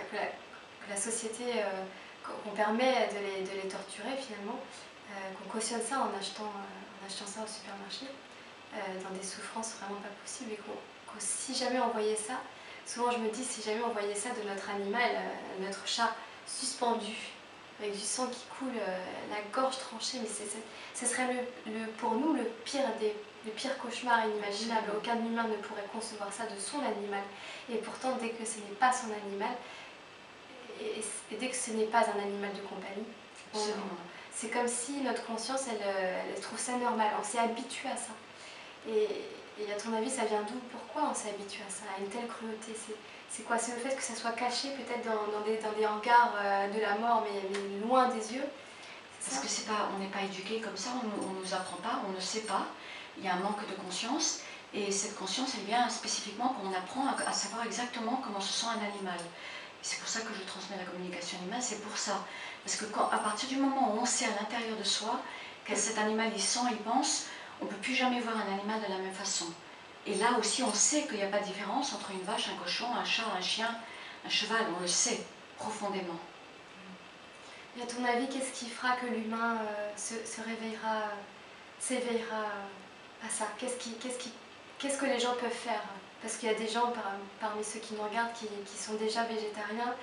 la 0.88 0.96
société, 0.96 1.44
euh, 1.56 1.84
qu'on 2.24 2.50
permet 2.50 3.08
de 3.08 3.18
les, 3.18 3.44
de 3.44 3.62
les, 3.62 3.68
torturer 3.68 4.16
finalement, 4.20 4.58
euh, 5.10 5.14
qu'on 5.36 5.50
cautionne 5.50 5.80
ça 5.80 6.00
en 6.00 6.18
achetant, 6.18 6.44
euh, 6.44 7.02
en 7.02 7.06
achetant 7.06 7.26
ça 7.26 7.40
au 7.42 7.46
supermarché, 7.46 8.06
dans 9.02 9.16
des 9.16 9.24
souffrances 9.24 9.76
vraiment 9.80 9.98
pas 10.00 10.12
possibles, 10.22 10.52
et 10.52 10.56
qu'on 10.56 10.76
si 11.18 11.54
jamais 11.54 11.80
on 11.80 11.88
voyait 11.88 12.14
ça, 12.14 12.34
souvent 12.84 13.10
je 13.10 13.16
me 13.16 13.30
dis 13.30 13.42
si 13.42 13.62
jamais 13.62 13.80
on 13.82 13.92
voyait 13.92 14.14
ça 14.14 14.28
de 14.30 14.46
notre 14.46 14.68
animal, 14.68 15.10
notre 15.58 15.88
chat 15.88 16.14
suspendu, 16.46 17.16
avec 17.80 17.92
du 17.92 17.98
sang 17.98 18.26
qui 18.26 18.44
coule, 18.58 18.74
la 19.30 19.40
gorge 19.54 19.78
tranchée, 19.78 20.18
mais 20.20 20.28
ce 20.28 21.06
serait 21.06 21.46
le, 21.66 21.86
pour 21.96 22.12
nous 22.12 22.34
le 22.34 22.44
pire 22.66 22.84
des 23.00 23.14
le 23.44 23.52
pire 23.52 23.78
cauchemar 23.78 24.26
inimaginable. 24.26 24.92
Aucun 24.96 25.16
humain 25.16 25.44
ne 25.44 25.56
pourrait 25.56 25.86
concevoir 25.92 26.32
ça 26.32 26.44
de 26.44 26.58
son 26.58 26.78
animal. 26.78 27.22
Et 27.70 27.76
pourtant, 27.76 28.16
dès 28.20 28.30
que 28.30 28.44
ce 28.44 28.58
n'est 28.58 28.76
pas 28.78 28.92
son 28.92 29.08
animal, 29.12 29.54
et, 30.80 31.36
dès 31.36 31.48
que 31.48 31.56
ce 31.56 31.70
n'est 31.72 31.86
pas 31.86 32.00
un 32.00 32.20
animal 32.22 32.52
de 32.52 32.60
compagnie, 32.62 33.06
c'est 34.32 34.50
comme 34.50 34.68
si 34.68 35.00
notre 35.00 35.24
conscience, 35.26 35.62
elle, 35.68 36.40
trouve 36.40 36.58
ça 36.58 36.72
normal. 36.76 37.08
On 37.20 37.24
s'est 37.24 37.38
habitué 37.38 37.88
à 37.88 37.96
ça. 37.96 38.12
Et, 38.88 39.72
à 39.72 39.80
ton 39.80 39.92
avis, 39.92 40.10
ça 40.10 40.24
vient 40.24 40.42
d'où? 40.42 40.54
Pourquoi 40.70 41.10
on 41.10 41.14
s'est 41.14 41.30
habitué 41.30 41.62
à 41.66 41.70
ça, 41.70 41.82
à 41.96 42.00
une 42.00 42.08
telle 42.08 42.28
cruauté? 42.28 42.72
C'est 43.28 43.42
quoi? 43.42 43.58
C'est 43.58 43.74
le 43.74 43.80
fait 43.80 43.96
que 43.96 44.02
ça 44.02 44.14
soit 44.14 44.30
caché 44.32 44.68
peut-être 44.70 45.04
dans, 45.04 45.40
des, 45.40 45.58
dans, 45.58 45.72
des, 45.72 45.84
hangars 45.84 46.34
euh, 46.38 46.68
de 46.68 46.80
la 46.80 46.94
mort, 46.94 47.24
mais, 47.24 47.86
loin 47.86 48.08
des 48.08 48.34
yeux? 48.34 48.44
Parce 49.24 49.42
que 49.42 49.48
c'est 49.48 49.66
pas, 49.66 49.90
on 49.94 49.98
n'est 49.98 50.08
pas 50.08 50.22
éduqué 50.22 50.60
comme 50.60 50.76
ça, 50.76 50.90
on 51.02 51.34
ne 51.34 51.40
nous 51.40 51.54
apprend 51.54 51.76
pas, 51.78 52.00
on 52.08 52.12
ne 52.12 52.20
sait 52.20 52.42
pas. 52.42 52.66
Il 53.18 53.24
y 53.24 53.28
a 53.28 53.34
un 53.34 53.40
manque 53.40 53.68
de 53.68 53.74
conscience. 53.74 54.42
Et 54.72 54.92
cette 54.92 55.16
conscience, 55.16 55.54
elle 55.58 55.64
vient 55.64 55.88
spécifiquement 55.88 56.54
qu'on 56.54 56.72
apprend 56.72 57.06
à, 57.08 57.28
à 57.28 57.32
savoir 57.32 57.66
exactement 57.66 58.22
comment 58.24 58.40
se 58.40 58.52
sent 58.52 58.66
un 58.66 58.86
animal. 58.86 59.18
C'est 59.82 59.98
pour 60.00 60.08
ça 60.08 60.20
que 60.20 60.34
je 60.34 60.42
transmets 60.42 60.76
la 60.76 60.84
communication 60.84 61.38
animale, 61.38 61.62
c'est 61.62 61.82
pour 61.82 61.96
ça. 61.96 62.24
Parce 62.64 62.76
que 62.76 62.84
quand, 62.86 63.08
à 63.10 63.18
partir 63.18 63.48
du 63.48 63.56
moment 63.56 63.94
où 63.94 64.00
on 64.00 64.04
sait 64.06 64.26
à 64.26 64.40
l'intérieur 64.40 64.76
de 64.76 64.84
soi 64.84 65.20
que 65.64 65.74
cet 65.74 65.98
animal 65.98 66.30
il 66.34 66.42
sent, 66.42 66.60
il 66.70 66.78
pense, 66.78 67.26
on 67.60 67.64
ne 67.64 67.70
peut 67.70 67.76
plus 67.76 67.94
jamais 67.94 68.20
voir 68.20 68.36
un 68.36 68.52
animal 68.52 68.80
de 68.80 68.92
la 68.92 68.98
même 68.98 69.14
façon. 69.14 69.46
Et 70.06 70.14
là 70.14 70.38
aussi, 70.38 70.62
on 70.62 70.72
sait 70.72 71.06
qu'il 71.06 71.16
n'y 71.16 71.22
a 71.22 71.28
pas 71.28 71.40
de 71.40 71.44
différence 71.44 71.92
entre 71.92 72.10
une 72.12 72.22
vache, 72.22 72.48
un 72.48 72.56
cochon, 72.62 72.86
un 72.94 73.04
chat, 73.04 73.24
un 73.36 73.40
chien, 73.40 73.68
un 74.24 74.28
cheval. 74.28 74.64
On 74.76 74.80
le 74.80 74.86
sait 74.86 75.24
profondément. 75.56 76.18
Et 77.76 77.82
à 77.82 77.86
ton 77.86 78.04
avis, 78.04 78.28
qu'est-ce 78.28 78.58
qui 78.58 78.70
fera 78.70 78.96
que 78.96 79.06
l'humain 79.06 79.58
euh, 79.60 79.90
se, 79.96 80.40
réveillera, 80.40 81.10
s'éveillera 81.78 82.46
à 83.24 83.28
ça? 83.28 83.46
Qu'est-ce 83.58 84.98
que 84.98 85.06
les 85.06 85.20
gens 85.20 85.34
peuvent 85.34 85.50
faire? 85.50 85.82
Parce 86.22 86.36
qu'il 86.36 86.48
y 86.48 86.52
a 86.52 86.58
des 86.58 86.68
gens 86.68 86.92
parmi 87.40 87.62
ceux 87.62 87.78
qui 87.78 87.94
nous 87.94 88.02
regardent 88.02 88.32
qui, 88.32 88.46
sont 88.76 88.94
déjà 88.94 89.24
végétariens, 89.24 89.94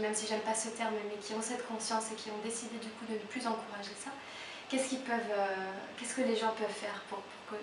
même 0.00 0.14
si 0.14 0.26
j'aime 0.26 0.40
pas 0.40 0.54
ce 0.54 0.68
terme, 0.68 0.94
mais 1.08 1.16
qui 1.16 1.34
ont 1.34 1.42
cette 1.42 1.66
conscience 1.66 2.12
et 2.12 2.14
qui 2.14 2.30
ont 2.30 2.40
décidé 2.44 2.76
du 2.78 2.88
coup 2.88 3.06
de 3.08 3.14
ne 3.14 3.18
plus 3.18 3.46
encourager 3.46 3.94
ça. 3.98 4.10
Qu'est-ce 4.68 4.90
qu'ils 4.90 5.00
peuvent, 5.00 5.18
euh, 5.30 5.72
qu'est-ce 5.98 6.14
que 6.14 6.20
les 6.20 6.36
gens 6.36 6.52
peuvent 6.56 6.68
faire 6.68 7.02
pour, 7.08 7.18
pour, 7.48 7.58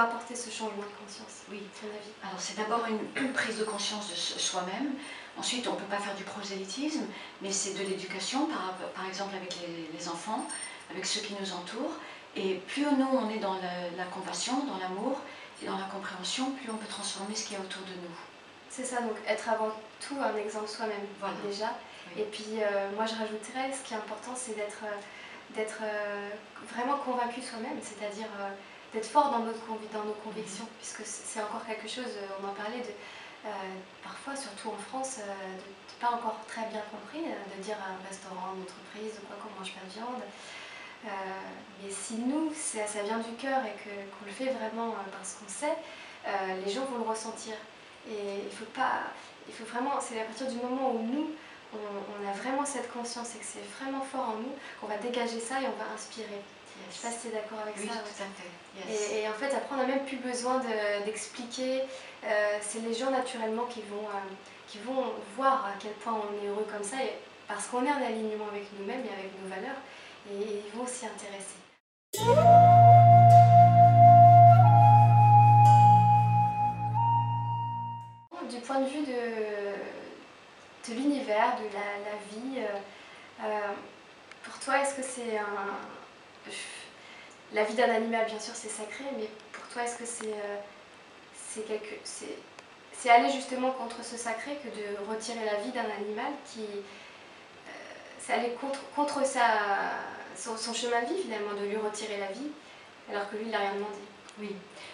apporter 0.00 0.34
ce 0.34 0.50
changement 0.50 0.82
de 0.82 1.06
conscience 1.06 1.46
Oui. 1.48 1.62
Ton 1.80 1.86
avis? 1.86 2.10
Alors 2.24 2.40
c'est 2.40 2.56
d'abord 2.56 2.84
une, 2.88 3.32
prise 3.32 3.58
de 3.60 3.64
conscience 3.64 4.10
de 4.10 4.16
soi-même. 4.16 4.94
Ensuite, 5.38 5.68
on 5.68 5.74
ne 5.74 5.76
peut 5.76 5.84
pas 5.84 5.98
faire 5.98 6.16
du 6.16 6.24
prosélytisme, 6.24 7.06
mais 7.40 7.52
c'est 7.52 7.74
de 7.74 7.88
l'éducation, 7.88 8.46
par, 8.46 8.74
par, 8.92 9.06
exemple 9.06 9.36
avec 9.36 9.54
les, 9.96 10.08
enfants, 10.08 10.48
avec 10.90 11.06
ceux 11.06 11.20
qui 11.20 11.36
nous 11.40 11.52
entourent. 11.52 11.94
Et 12.34 12.54
plus 12.66 12.82
nous 12.82 13.06
on 13.12 13.30
est 13.30 13.38
dans 13.38 13.54
la 13.54 14.04
compassion, 14.06 14.64
dans 14.64 14.78
l'amour, 14.78 15.20
et 15.64 15.66
dans 15.66 15.78
la 15.78 15.86
compréhension, 15.86 16.50
plus 16.52 16.70
on 16.70 16.76
peut 16.76 16.86
transformer 16.86 17.34
ce 17.34 17.46
qui 17.46 17.54
est 17.54 17.58
autour 17.58 17.82
de 17.82 17.94
nous. 18.02 18.16
C'est 18.68 18.84
ça, 18.84 19.00
donc 19.00 19.16
être 19.26 19.48
avant 19.48 19.70
tout 20.00 20.16
un 20.20 20.36
exemple 20.36 20.68
soi-même 20.68 21.06
déjà. 21.46 21.72
Et 22.16 22.24
puis 22.24 22.60
euh, 22.60 22.90
moi 22.94 23.06
je 23.06 23.14
rajouterais, 23.14 23.72
ce 23.72 23.82
qui 23.86 23.94
est 23.94 23.96
important, 23.96 24.32
c'est 24.34 24.54
d'être 24.54 24.82
euh, 24.84 25.00
d'être 25.54 25.78
euh, 25.82 26.30
vraiment 26.74 26.96
convaincu 26.98 27.40
soi-même, 27.40 27.78
c'est-à-dire 27.80 28.26
d'être 28.92 29.06
fort 29.06 29.30
dans, 29.30 29.40
notre, 29.40 29.60
dans 29.92 30.04
nos 30.04 30.16
convictions, 30.24 30.64
mhm. 30.64 30.76
puisque 30.78 31.02
c'est 31.04 31.40
encore 31.40 31.64
quelque 31.66 31.86
chose, 31.86 32.10
on 32.40 32.48
en 32.48 32.54
parlait, 32.54 32.80
de, 32.80 32.90
parfois, 34.02 34.34
surtout 34.34 34.70
en 34.70 34.78
France, 34.88 35.18
de, 35.18 35.30
ne 35.30 36.00
pas 36.00 36.16
encore 36.16 36.40
très 36.48 36.66
bien 36.70 36.82
compris, 36.90 37.22
de 37.22 37.62
dire 37.62 37.76
à 37.76 37.92
un 37.92 38.08
restaurant, 38.08 38.56
une 38.56 38.62
entreprise, 38.62 39.20
quoi 39.28 39.36
qu'on 39.38 39.52
mange 39.60 39.70
pas 39.74 39.84
de 39.86 39.92
viande. 39.92 40.22
Euh, 41.04 41.08
mais 41.82 41.90
si 41.90 42.14
nous, 42.14 42.52
ça, 42.54 43.02
vient 43.02 43.18
du 43.18 43.32
cœur 43.34 43.60
et 43.64 43.72
qu'on 43.82 44.24
le 44.24 44.32
fait 44.32 44.50
vraiment 44.52 44.88
euh, 44.90 45.10
parce 45.12 45.34
qu'on 45.34 45.48
sait, 45.48 45.76
euh, 46.26 46.30
les 46.64 46.72
gens 46.72 46.84
vont 46.86 46.98
le 47.04 47.08
ressentir. 47.08 47.54
Et 48.08 48.40
il 48.44 48.50
faut 48.56 48.64
pas, 48.74 49.02
il 49.48 49.54
faut 49.54 49.64
vraiment, 49.64 50.00
c'est 50.00 50.20
à 50.20 50.24
partir 50.24 50.46
du 50.46 50.56
moment 50.56 50.92
où 50.92 51.02
nous, 51.02 51.30
on, 51.74 52.28
a 52.28 52.32
vraiment 52.32 52.64
cette 52.64 52.90
conscience 52.92 53.34
et 53.34 53.38
que 53.38 53.44
c'est 53.44 53.64
vraiment 53.80 54.00
fort 54.00 54.28
en 54.30 54.36
nous, 54.36 54.52
qu'on 54.80 54.86
va 54.86 54.96
dégager 54.96 55.40
ça 55.40 55.60
et 55.60 55.66
on 55.66 55.76
va 55.76 55.92
inspirer. 55.94 56.40
Je 56.90 56.96
sais 56.96 57.06
pas 57.08 57.12
si 57.12 57.20
tu 57.22 57.28
es 57.28 57.30
d'accord 57.32 57.58
avec 57.62 57.74
Oui, 57.76 57.86
ça. 57.88 57.94
tout 57.94 58.06
ouais. 58.06 58.26
à 58.26 58.88
fait. 58.88 58.92
Yes. 58.92 59.10
Et, 59.12 59.22
et 59.22 59.28
en 59.28 59.32
fait, 59.32 59.46
après, 59.54 59.74
on 59.74 59.78
n'a 59.78 59.86
même 59.86 60.04
plus 60.06 60.16
besoin 60.18 60.58
de- 60.58 61.04
d'expliquer. 61.04 61.82
Euh, 62.24 62.58
c'est 62.60 62.80
les 62.80 62.94
gens 62.94 63.10
naturellement 63.10 63.64
qui 63.66 63.82
vont, 63.82 64.06
euh, 64.08 64.34
qui 64.68 64.78
vont 64.78 65.12
voir 65.36 65.66
à 65.66 65.72
quel 65.78 65.92
point 65.92 66.14
on 66.14 66.44
est 66.44 66.48
heureux 66.48 66.66
comme 66.72 66.82
ça, 66.84 66.96
et- 67.02 67.12
parce 67.48 67.66
qu'on 67.66 67.84
est 67.84 67.90
en 67.92 68.02
alignement 68.04 68.48
avec 68.50 68.64
nous-mêmes 68.78 69.04
et 69.04 69.12
avec 69.20 69.30
nos 69.42 69.48
valeurs, 69.48 69.76
et, 70.30 70.62
ils 70.66 70.78
vont 70.78 70.86
s'y 70.86 71.06
intéresser. 71.06 71.58
Du 78.48 78.60
point 78.60 78.80
de 78.80 78.86
vue 78.86 79.02
de, 79.06 79.74
de 80.88 80.94
l'univers, 80.94 81.56
de 81.58 81.64
la, 81.74 82.16
vie, 82.30 82.58
euh, 82.58 82.78
euh, 83.42 83.72
pour 84.42 84.58
toi, 84.60 84.80
est-ce 84.80 84.94
que 84.94 85.02
c'est 85.02 85.38
un... 85.38 86.52
La 87.52 87.64
vie 87.64 87.74
d'un 87.74 87.90
animal, 87.90 88.26
bien 88.26 88.38
sûr, 88.38 88.54
c'est 88.54 88.68
sacré, 88.68 89.04
mais 89.16 89.28
pour 89.52 89.66
toi, 89.68 89.82
est-ce 89.84 89.96
que 89.96 90.06
c'est 90.06 90.32
euh, 90.32 90.56
c'est 91.34 91.66
quelque... 91.66 92.00
c'est 92.04 93.10
aller 93.10 93.30
justement 93.30 93.70
contre 93.72 94.02
ce 94.02 94.16
sacré 94.16 94.56
que 94.56 94.68
de 94.68 95.08
retirer 95.10 95.44
la 95.44 95.56
vie 95.56 95.72
d'un 95.72 95.88
animal 95.98 96.32
qui... 96.46 96.66
c'est 98.24 98.32
aller 98.32 98.52
contre, 98.60 98.80
contre 98.94 99.24
sa, 99.26 99.46
son, 100.36 100.56
son 100.56 100.72
chemin 100.74 101.02
de 101.02 101.06
vie, 101.14 101.22
finalement, 101.22 101.52
de 101.54 101.66
lui 101.66 101.76
retirer 101.76 102.18
la 102.18 102.28
vie, 102.32 102.48
alors 103.10 103.28
que 103.30 103.36
lui, 103.36 103.44
il 103.46 103.50
n'a 103.50 103.58
rien 103.58 103.74
demandé. 103.74 103.98
Oui, 104.40 104.50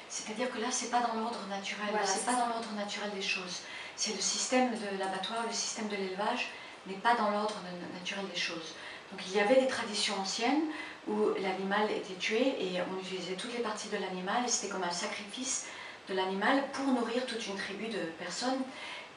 c'est-à-dire 0.09 0.51
que 0.53 0.59
là, 0.59 0.67
c'est 0.71 0.91
pas 0.91 1.01
dans 1.01 1.15
l'ordre 1.19 1.39
naturel, 1.49 1.87
Voilà, 1.91 2.07
c'est 2.07 2.19
c'est 2.19 2.27
pas 2.27 2.33
ça. 2.33 2.41
dans 2.41 2.47
l'ordre 2.49 2.73
naturel 2.77 3.11
des 3.15 3.23
choses. 3.23 3.63
C'est 3.97 4.15
le 4.15 4.21
système 4.21 4.71
de 4.73 4.99
l'abattoir, 4.99 5.45
le 5.47 5.53
système 5.53 5.89
de 5.89 5.97
l'élevage 5.97 6.51
n'est 6.87 6.95
pas 6.99 7.15
dans 7.15 7.31
l'ordre 7.31 7.55
na- 7.65 7.99
naturel 7.99 8.27
des 8.29 8.39
choses. 8.39 8.75
Donc 9.13 9.21
il 9.27 9.35
y 9.37 9.41
avait 9.41 9.61
des 9.61 9.67
traditions 9.67 10.15
anciennes 10.21 10.63
où 11.09 11.31
l'animal 11.41 11.91
était 11.91 12.15
tué 12.15 12.55
et 12.61 12.81
on 12.91 13.01
utilisait 13.01 13.35
toutes 13.35 13.53
les 13.55 13.63
parties 13.63 13.89
de 13.89 13.97
l'animal 13.97 14.45
et 14.45 14.49
c'était 14.49 14.73
comme 14.73 14.85
un 14.85 14.91
sacrifice 14.91 15.67
de 16.09 16.15
l'animal 16.15 16.63
pour 16.73 16.87
nourrir 16.87 17.27
toute 17.27 17.45
une 17.47 17.57
tribu 17.57 17.89
de 17.89 17.99
personnes. 18.19 18.61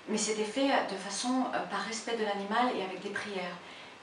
Mais 0.09 0.17
c'était 0.17 0.43
fait 0.45 0.67
de 0.89 0.95
façon 0.97 1.45
euh, 1.53 1.59
par 1.69 1.81
respect 1.83 2.17
de 2.17 2.23
l'animal 2.25 2.75
et 2.77 2.83
avec 2.83 3.01
des 3.01 3.09
prières. 3.09 3.55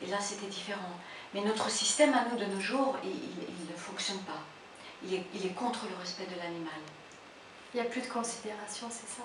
Et 0.02 0.06
là, 0.06 0.18
c'était 0.20 0.46
différent. 0.46 0.94
Mais 1.34 1.42
notre 1.42 1.70
système 1.70 2.14
à 2.14 2.24
nous 2.30 2.36
de 2.38 2.46
nos 2.46 2.60
jours, 2.60 2.96
il- 3.04 3.10
il- 3.10 3.48
il 3.60 3.70
ne 3.72 3.76
fonctionne 3.76 4.18
pas 4.20 4.40
il 5.02 5.14
est, 5.14 5.24
il 5.34 5.46
est 5.46 5.54
contre 5.54 5.86
le 5.90 5.96
respect 5.96 6.26
de 6.26 6.36
l'animal. 6.38 6.80
Il 7.72 7.80
n'y 7.80 7.86
a 7.86 7.88
plus 7.90 8.02
de 8.02 8.06
considération, 8.06 8.86
c'est 8.90 9.08
ça. 9.08 9.22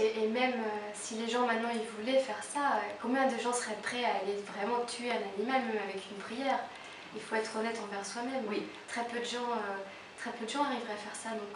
Et, 0.00 0.24
et 0.24 0.26
même 0.28 0.54
euh, 0.54 0.90
si 0.94 1.14
les 1.14 1.28
gens 1.28 1.46
maintenant 1.46 1.68
ils 1.72 1.86
voulaient 1.96 2.18
faire 2.18 2.42
ça, 2.42 2.76
euh, 2.76 2.80
combien 3.00 3.26
de 3.26 3.38
gens 3.38 3.52
seraient 3.52 3.78
prêts 3.82 4.04
à 4.04 4.16
aller 4.22 4.36
vraiment 4.56 4.84
tuer 4.84 5.10
un 5.10 5.22
animal, 5.36 5.62
même 5.62 5.82
avec 5.82 6.02
une 6.10 6.16
prière? 6.18 6.58
Il 7.14 7.20
faut 7.20 7.34
être 7.36 7.54
honnête 7.56 7.78
envers 7.84 8.04
soi-même. 8.04 8.42
Oui. 8.48 8.66
Très 8.88 9.04
peu 9.04 9.18
de 9.20 9.24
gens, 9.24 9.50
euh, 9.52 9.76
très 10.18 10.30
peu 10.32 10.44
de 10.44 10.50
gens 10.50 10.64
arriveraient 10.64 10.94
à 10.94 10.96
faire 10.96 11.14
ça. 11.14 11.30
Donc 11.30 11.54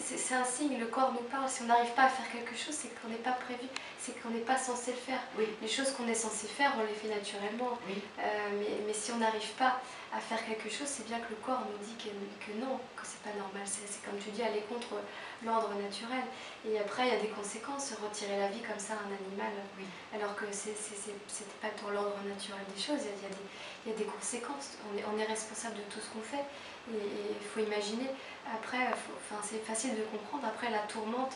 c'est- 0.00 0.34
un 0.34 0.44
signe, 0.44 0.78
le 0.78 0.86
corps 0.86 1.12
nous 1.12 1.26
parle. 1.28 1.48
Si 1.48 1.62
on 1.62 1.66
n'arrive 1.66 1.90
pas 1.92 2.04
à 2.04 2.08
faire 2.08 2.30
quelque 2.32 2.56
chose, 2.56 2.74
c'est 2.74 2.88
qu'on 3.00 3.08
n'est 3.08 3.16
pas 3.22 3.32
prévu, 3.32 3.66
c'est 3.98 4.12
qu'on 4.22 4.30
n'est 4.30 4.40
pas 4.40 4.56
censé 4.56 4.92
le 4.92 4.96
faire. 4.96 5.20
Oui. 5.38 5.46
Les 5.60 5.68
choses 5.68 5.90
qu'on 5.92 6.08
est 6.08 6.14
censé 6.14 6.46
faire, 6.46 6.72
on 6.78 6.82
les 6.86 6.94
fait 6.94 7.08
naturellement. 7.08 7.76
Oui. 7.86 8.00
Euh, 8.18 8.22
mais, 8.58 8.78
mais 8.86 8.94
si 8.94 9.12
on 9.12 9.16
n'arrive 9.18 9.52
pas 9.58 9.80
à 10.14 10.20
faire 10.20 10.44
quelque 10.46 10.68
chose, 10.70 10.86
c'est 10.88 11.04
bien 11.06 11.18
que 11.20 11.28
le 11.30 11.36
corps 11.36 11.60
nous 11.60 11.78
dit 11.84 11.94
que, 11.96 12.08
que 12.44 12.52
non, 12.58 12.78
que 12.96 13.02
c'est 13.04 13.20
pas 13.22 13.36
normal. 13.38 13.62
C'est 13.66 14.02
comme 14.04 14.18
tu 14.18 14.30
dis, 14.30 14.42
aller 14.42 14.62
contre 14.68 14.96
l'ordre 15.44 15.72
naturel. 15.74 16.24
Et 16.68 16.78
après, 16.78 17.08
il 17.08 17.12
y 17.12 17.16
a 17.16 17.20
des 17.20 17.28
conséquences, 17.28 17.92
retirer 18.02 18.38
la 18.38 18.48
vie 18.48 18.60
comme 18.62 18.78
ça 18.78 18.94
à 18.94 18.96
un 19.04 19.12
animal, 19.12 19.52
Oui. 19.78 19.84
alors 20.14 20.34
que 20.36 20.44
c'était 20.52 21.58
pas 21.60 21.68
dans 21.82 21.90
l'ordre 21.90 22.16
naturel 22.28 22.60
des 22.74 22.80
choses. 22.80 23.00
Il 23.04 23.08
y 23.08 23.12
a, 23.12 23.16
il 23.16 23.22
y 23.22 23.26
a 23.26 23.34
des, 23.34 23.46
il 23.86 23.92
y 23.92 23.94
a 23.94 23.98
des 23.98 24.04
conséquences. 24.08 24.76
On 24.88 24.96
est, 24.98 25.04
on 25.12 25.18
est 25.18 25.26
responsable 25.28 25.76
de 25.76 25.82
tout 25.92 26.00
ce 26.00 26.08
qu'on 26.12 26.22
fait. 26.24 26.44
Et 26.90 26.96
il 27.40 27.46
faut 27.46 27.60
imaginer. 27.60 28.08
Après, 28.52 28.78
enfin, 28.88 29.40
c'est 29.42 29.64
facile 29.64 29.94
de 29.96 30.02
comprendre. 30.02 30.44
Après, 30.46 30.70
la 30.70 30.80
tourmente, 30.80 31.32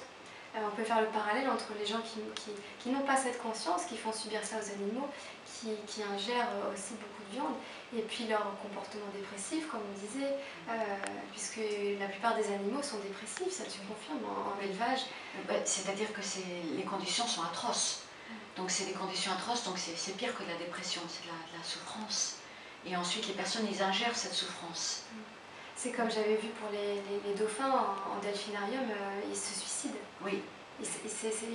euh, 0.57 0.59
on 0.67 0.75
peut 0.75 0.83
faire 0.83 1.01
le 1.01 1.07
parallèle 1.09 1.49
entre 1.49 1.73
les 1.79 1.87
gens 1.87 2.01
qui, 2.01 2.21
qui, 2.35 2.51
qui 2.81 2.89
n'ont 2.91 3.07
pas 3.07 3.17
cette 3.17 3.41
conscience, 3.41 3.85
qui 3.85 3.97
font 3.97 4.13
subir 4.13 4.43
ça 4.45 4.57
aux 4.57 4.71
animaux, 4.75 5.09
qui, 5.47 5.69
qui 5.87 6.03
ingèrent 6.03 6.49
aussi 6.73 6.95
beaucoup 6.95 7.23
de 7.29 7.33
viande, 7.33 7.55
et 7.97 8.03
puis 8.03 8.27
leur 8.27 8.43
comportement 8.61 9.07
dépressif, 9.15 9.69
comme 9.69 9.81
on 9.81 9.99
disait, 10.01 10.35
euh, 10.69 10.73
puisque 11.33 11.61
la 12.01 12.09
plupart 12.09 12.35
des 12.37 12.47
animaux 12.53 12.83
sont 12.83 12.99
dépressifs, 12.99 13.53
ça 13.53 13.65
tu 13.65 13.79
confirmes 13.87 14.25
en, 14.27 14.57
en 14.57 14.61
élevage. 14.63 15.07
Ben, 15.47 15.63
C'est-à-dire 15.65 16.13
que 16.13 16.21
les 16.75 16.85
conditions 16.85 17.27
sont 17.27 17.43
atroces. 17.43 18.03
Donc 18.57 18.71
c'est 18.71 18.87
des 18.87 18.93
conditions 18.93 19.33
atroces, 19.33 19.65
donc 19.65 19.79
c'est 19.79 20.17
pire 20.17 20.37
que 20.37 20.43
de 20.43 20.49
la 20.49 20.57
dépression, 20.57 21.03
c'est 21.09 21.23
de 21.23 21.29
la, 21.29 21.53
de 21.53 21.59
la 21.59 21.65
souffrance. 21.65 22.37
Et 22.87 22.97
ensuite, 22.97 23.27
les 23.29 23.35
personnes, 23.35 23.67
ils 23.71 23.83
ingèrent 23.83 24.17
cette 24.17 24.33
souffrance. 24.33 25.03
C'est 25.77 25.93
comme 25.93 26.11
j'avais 26.11 26.37
vu 26.37 26.49
pour 26.61 26.71
les, 26.71 26.95
les- 26.95 27.21
les 27.29 27.35
dauphins 27.35 27.71
en, 27.71 28.17
en 28.17 28.19
delphinarium, 28.23 28.91
euh, 28.91 29.21
ils 29.29 29.37
se 29.37 29.53
suicident. 29.61 29.99
Oui, 30.23 30.43
c'est 30.83 31.47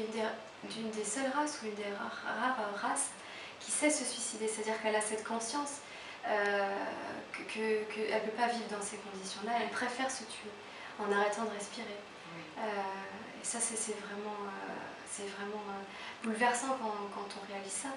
une 0.80 0.92
des, 0.92 1.04
seules 1.04 1.32
races 1.36 1.60
ou 1.62 1.66
une 1.66 1.74
des 1.76 1.84
rares, 1.98 2.22
rares 2.40 2.82
races 2.82 3.10
qui 3.60 3.72
sait 3.72 3.90
se 3.90 4.06
suicider. 4.06 4.48
C'est-à-dire 4.48 4.80
qu'elle 4.82 4.96
a 4.96 5.02
cette 5.02 5.24
conscience 5.24 5.78
euh, 6.28 6.76
qu'elle 7.34 7.86
que, 7.88 8.14
ne 8.14 8.20
peut 8.20 8.38
pas 8.38 8.48
vivre 8.48 8.68
dans 8.70 8.82
ces 8.82 8.98
conditions-là. 8.98 9.54
Elle 9.62 9.70
préfère 9.70 10.10
se 10.12 10.24
tuer 10.24 10.52
en 11.00 11.12
arrêtant 11.12 11.44
de 11.46 11.50
respirer. 11.52 11.88
oui. 12.36 12.44
Euh, 12.60 13.42
et 13.42 13.46
ça, 13.46 13.58
c'est 13.60 13.98
vraiment, 14.06 14.38
c'est 15.10 15.28
vraiment 15.36 15.64
euh, 15.70 15.82
bouleversant 16.24 16.78
quand, 16.80 16.94
quand 17.16 17.28
on 17.42 17.52
réalise 17.52 17.72
ça. 17.74 17.90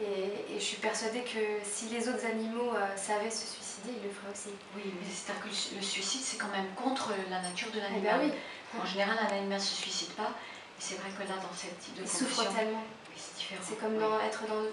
Et, 0.00 0.54
et 0.56 0.58
je 0.58 0.64
suis 0.64 0.78
persuadée 0.78 1.22
que 1.22 1.60
si 1.62 1.86
les 1.90 2.08
autres 2.08 2.24
animaux 2.24 2.72
euh, 2.74 2.96
savaient 2.96 3.30
se 3.30 3.46
suicider, 3.46 3.92
ils 3.98 4.02
le 4.02 4.10
feraient 4.10 4.32
aussi. 4.32 4.48
Oui, 4.74 4.82
mais 4.86 5.06
c'est-à-dire 5.06 5.42
que 5.42 5.48
le, 5.76 5.82
suicide, 5.82 6.22
c'est 6.24 6.38
quand 6.38 6.48
même 6.48 6.72
contre 6.74 7.10
la 7.28 7.42
nature 7.42 7.70
de 7.70 7.78
Eh 7.78 7.80
l'animal. 7.82 8.20
ben 8.20 8.30
oui, 8.32 8.80
En 8.80 8.86
général, 8.86 9.18
un 9.20 9.28
animal 9.36 9.58
ne 9.58 9.62
se 9.62 9.74
suicide 9.74 10.12
pas. 10.12 10.30
Et 10.78 10.80
c'est 10.80 10.94
vrai 10.96 11.10
que 11.12 11.20
là, 11.28 11.36
dans 11.36 11.52
ce 11.54 11.66
type 11.84 12.00
de 12.00 12.06
souffrent 12.08 12.36
conditions, 12.44 12.54
tellement. 12.58 12.82
oui, 13.10 13.16
c'est 13.16 13.36
différent. 13.36 13.60
C'est 13.62 13.78
comme 13.78 13.94
Oui. 13.94 14.00
dans- 14.00 14.20
être 14.20 14.42
dans, 14.48 14.64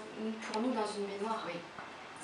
pour 0.48 0.62
nous 0.62 0.72
dans 0.72 0.86
une 0.96 1.04
baignoire. 1.04 1.44
Oui. 1.46 1.60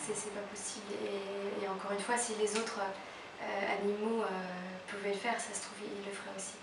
C'est 0.00 0.32
pas 0.34 0.40
possible. 0.48 0.92
Et, 1.04 1.64
et 1.64 1.68
encore 1.68 1.92
une 1.92 2.00
fois, 2.00 2.16
si 2.16 2.32
les 2.40 2.56
autres 2.56 2.80
euh, 2.80 3.72
animaux 3.80 4.22
euh, 4.22 4.26
pouvaient 4.88 5.12
le 5.12 5.18
faire, 5.20 5.38
ça 5.40 5.52
se 5.52 5.60
trouve, 5.68 5.84
ils 5.84 6.04
le 6.04 6.12
feraient 6.12 6.36
aussi. 6.36 6.56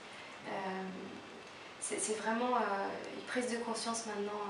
C'est 1.79 2.17
vraiment 2.17 2.57
une 2.57 3.23
prise 3.27 3.51
de 3.51 3.57
conscience 3.57 4.05
maintenant 4.05 4.41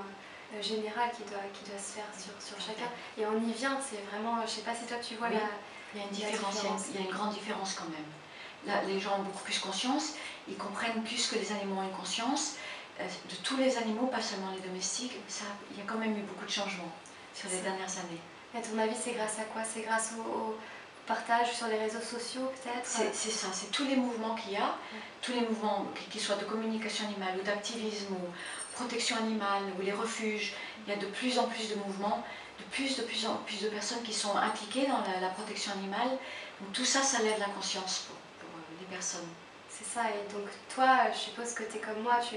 générale 0.60 1.12
qui 1.15 1.24
doit, 1.29 1.39
qui 1.53 1.70
doit 1.70 1.79
se 1.79 1.93
faire 1.96 2.10
sur, 2.17 2.34
sur 2.41 2.60
chacun. 2.60 2.89
Et 3.17 3.25
on 3.25 3.38
y 3.39 3.53
vient, 3.53 3.79
c'est 3.79 4.01
vraiment, 4.12 4.41
je 4.46 4.51
sais 4.51 4.62
pas 4.62 4.75
si 4.75 4.86
toi 4.86 4.98
tu 4.98 5.15
vois 5.15 5.27
Oui. 5.29 5.36
la, 5.36 5.48
Il 5.96 6.00
y 6.00 6.03
a 6.03 6.05
une 6.05 6.12
différence, 6.12 6.55
il 6.62 6.63
y 6.65 6.67
a 6.67 6.70
une- 6.72 6.75
différence. 6.77 6.86
il 6.89 6.96
y 6.96 6.98
a 6.98 7.01
une 7.08 7.13
grande 7.15 7.34
différence 7.34 7.74
quand 7.75 7.89
même. 7.89 8.10
Là, 8.67 8.81
les 8.88 9.00
gens 9.00 9.17
ont 9.20 9.24
beaucoup 9.24 9.43
plus 9.43 9.60
conscience, 9.60 10.13
ils 10.48 10.58
comprennent 10.58 11.03
plus 11.03 11.27
que 11.27 11.36
les 11.36 11.51
animaux 11.51 11.79
ont 11.79 11.84
une 11.84 11.96
conscience. 11.96 12.55
Euh, 13.00 13.03
De 13.29 13.36
tous 13.43 13.58
les 13.58 13.77
animaux, 13.77 14.08
pas 14.08 14.22
seulement 14.22 14.51
les 14.53 14.60
domestiques, 14.62 15.15
ça, 15.27 15.46
il 15.72 15.77
y 15.77 15.81
a 15.81 15.86
quand 15.86 15.98
même 15.98 16.15
eu 16.17 16.22
beaucoup 16.22 16.46
de 16.46 16.51
changements 16.51 16.91
sur 17.34 17.50
les 17.50 17.62
dernières 17.62 17.89
années. 18.03 18.22
à 18.53 18.60
ton 18.62 18.77
avis, 18.77 18.96
c'est 19.01 19.13
grâce 19.13 19.39
à 19.39 19.43
quoi? 19.46 19.63
C'est 19.63 19.81
grâce 19.81 20.13
au, 20.20 20.22
au 20.22 20.58
partage 21.08 21.51
sur 21.53 21.67
les 21.67 21.79
réseaux 21.79 22.01
sociaux 22.01 22.51
peut-être? 22.62 22.86
C'est 22.86 23.15
c'est 23.15 23.31
ça, 23.31 23.48
c'est 23.51 23.72
tous 23.72 23.86
les 23.86 23.96
mouvements 23.96 24.36
qu'il 24.36 24.51
y 24.53 24.58
a, 24.58 24.75
tous 25.22 25.31
les 25.31 25.41
mouvements, 25.41 25.88
qu'ils 26.12 26.22
soient 26.22 26.36
de 26.36 26.46
communication 26.46 27.05
animale 27.05 27.39
ou 27.39 27.43
d'activisme 27.43 28.13
ou 28.13 28.25
protection 28.81 29.17
animale 29.17 29.63
ou 29.77 29.81
les 29.81 29.91
refuges. 29.93 30.53
Il 30.85 30.93
y 30.93 30.95
a 30.95 31.00
de 31.00 31.05
plus 31.07 31.38
en 31.39 31.45
plus 31.47 31.69
de 31.69 31.75
mouvements, 31.75 32.23
de 32.59 32.63
plus, 32.65 32.97
de 32.97 33.03
plus 33.03 33.25
en 33.25 33.35
plus 33.45 33.61
de 33.61 33.69
personnes 33.69 34.01
qui 34.03 34.13
sont 34.13 34.35
impliquées 34.35 34.88
dans 34.88 35.01
la, 35.11 35.19
la 35.19 35.29
protection 35.29 35.71
animale. 35.73 36.09
Donc 36.59 36.73
tout 36.73 36.85
ça, 36.85 37.01
ça 37.01 37.19
lève 37.21 37.39
la 37.39 37.45
conscience 37.57 38.07
pour, 38.07 38.15
pour, 38.39 38.57
euh, 38.59 38.63
les 38.79 38.85
personnes. 38.88 39.27
C'est 39.69 39.85
ça, 39.88 40.01
et 40.09 40.31
donc 40.33 40.47
toi, 40.75 41.11
je 41.13 41.17
suppose 41.17 41.53
que 41.53 41.63
tu 41.63 41.77
es 41.77 41.79
comme 41.79 42.01
moi, 42.03 42.17
tu, 42.27 42.35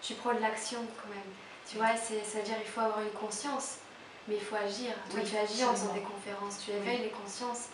tu 0.00 0.14
prends 0.14 0.34
de 0.34 0.40
l'action 0.40 0.78
quand 1.02 1.08
même. 1.08 1.30
Tu 1.68 1.76
vois, 1.78 1.96
c'est- 1.96 2.22
c'est-à-dire 2.24 2.56
il 2.64 2.70
faut 2.70 2.80
avoir 2.80 3.00
une 3.02 3.10
conscience, 3.10 3.78
mais 4.28 4.36
il 4.36 4.40
faut 4.40 4.56
agir. 4.56 4.92
Toi, 5.10 5.20
Oui, 5.22 5.28
tu 5.28 5.36
agis 5.36 5.64
en 5.64 5.72
faisant 5.74 5.92
des 5.92 6.00
conférences, 6.00 6.58
tu 6.64 6.70
éveilles 6.70 7.02
les 7.02 7.10
consciences. 7.10 7.64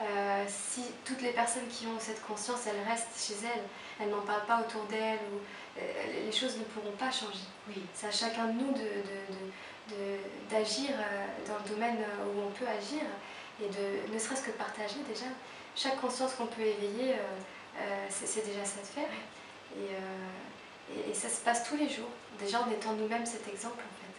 Euh, 0.00 0.44
si 0.48 0.84
toutes 1.04 1.20
les 1.20 1.32
personnes 1.32 1.68
qui 1.68 1.86
ont 1.86 1.98
cette 2.00 2.24
conscience, 2.24 2.60
elles 2.66 2.82
restent 2.88 3.08
chez 3.18 3.34
elles, 3.44 3.62
elles 4.00 4.08
n'en 4.10 4.22
parlent 4.22 4.46
pas 4.46 4.60
autour 4.60 4.84
d'elles, 4.84 5.20
ou, 5.34 5.38
les 5.76 6.32
choses 6.32 6.56
ne 6.58 6.64
pourront 6.64 6.96
pas 6.96 7.10
changer. 7.10 7.44
Oui, 7.68 7.82
C'est 7.94 8.06
à 8.06 8.10
chacun 8.10 8.46
de 8.46 8.52
nous 8.52 8.72
d'agir 8.72 8.92
de, 9.90 9.94
de, 9.94 9.96
de- 9.96 10.50
d'agir, 10.50 10.90
euh, 10.90 11.26
dans 11.48 11.56
le 11.64 11.68
domaine 11.74 11.98
euh, 11.98 12.26
où 12.34 12.42
on 12.46 12.50
peut 12.50 12.66
agir 12.68 13.02
et 13.62 13.68
de 13.68 14.12
ne 14.12 14.18
serait-ce 14.18 14.42
que 14.42 14.50
partager 14.50 15.00
déjà. 15.08 15.26
Chaque 15.76 16.00
conscience 16.00 16.34
qu'on 16.34 16.46
peut 16.46 16.62
éveiller, 16.62 17.12
euh, 17.14 17.80
euh, 17.80 18.06
c'est 18.10 18.44
déjà 18.44 18.64
ça 18.64 18.80
de 18.80 18.86
faire. 18.86 19.08
Et, 19.76 19.94
euh, 19.94 20.94
et, 21.06 21.10
et 21.10 21.14
ça 21.14 21.28
se 21.30 21.40
passe 21.40 21.64
tous 21.68 21.76
les 21.76 21.88
jours, 21.88 22.08
déjà 22.38 22.60
en 22.62 22.70
étant 22.70 22.92
nous-mêmes 22.92 23.24
cet 23.24 23.48
exemple 23.48 23.78
en 23.80 23.94
fait. 24.00 24.12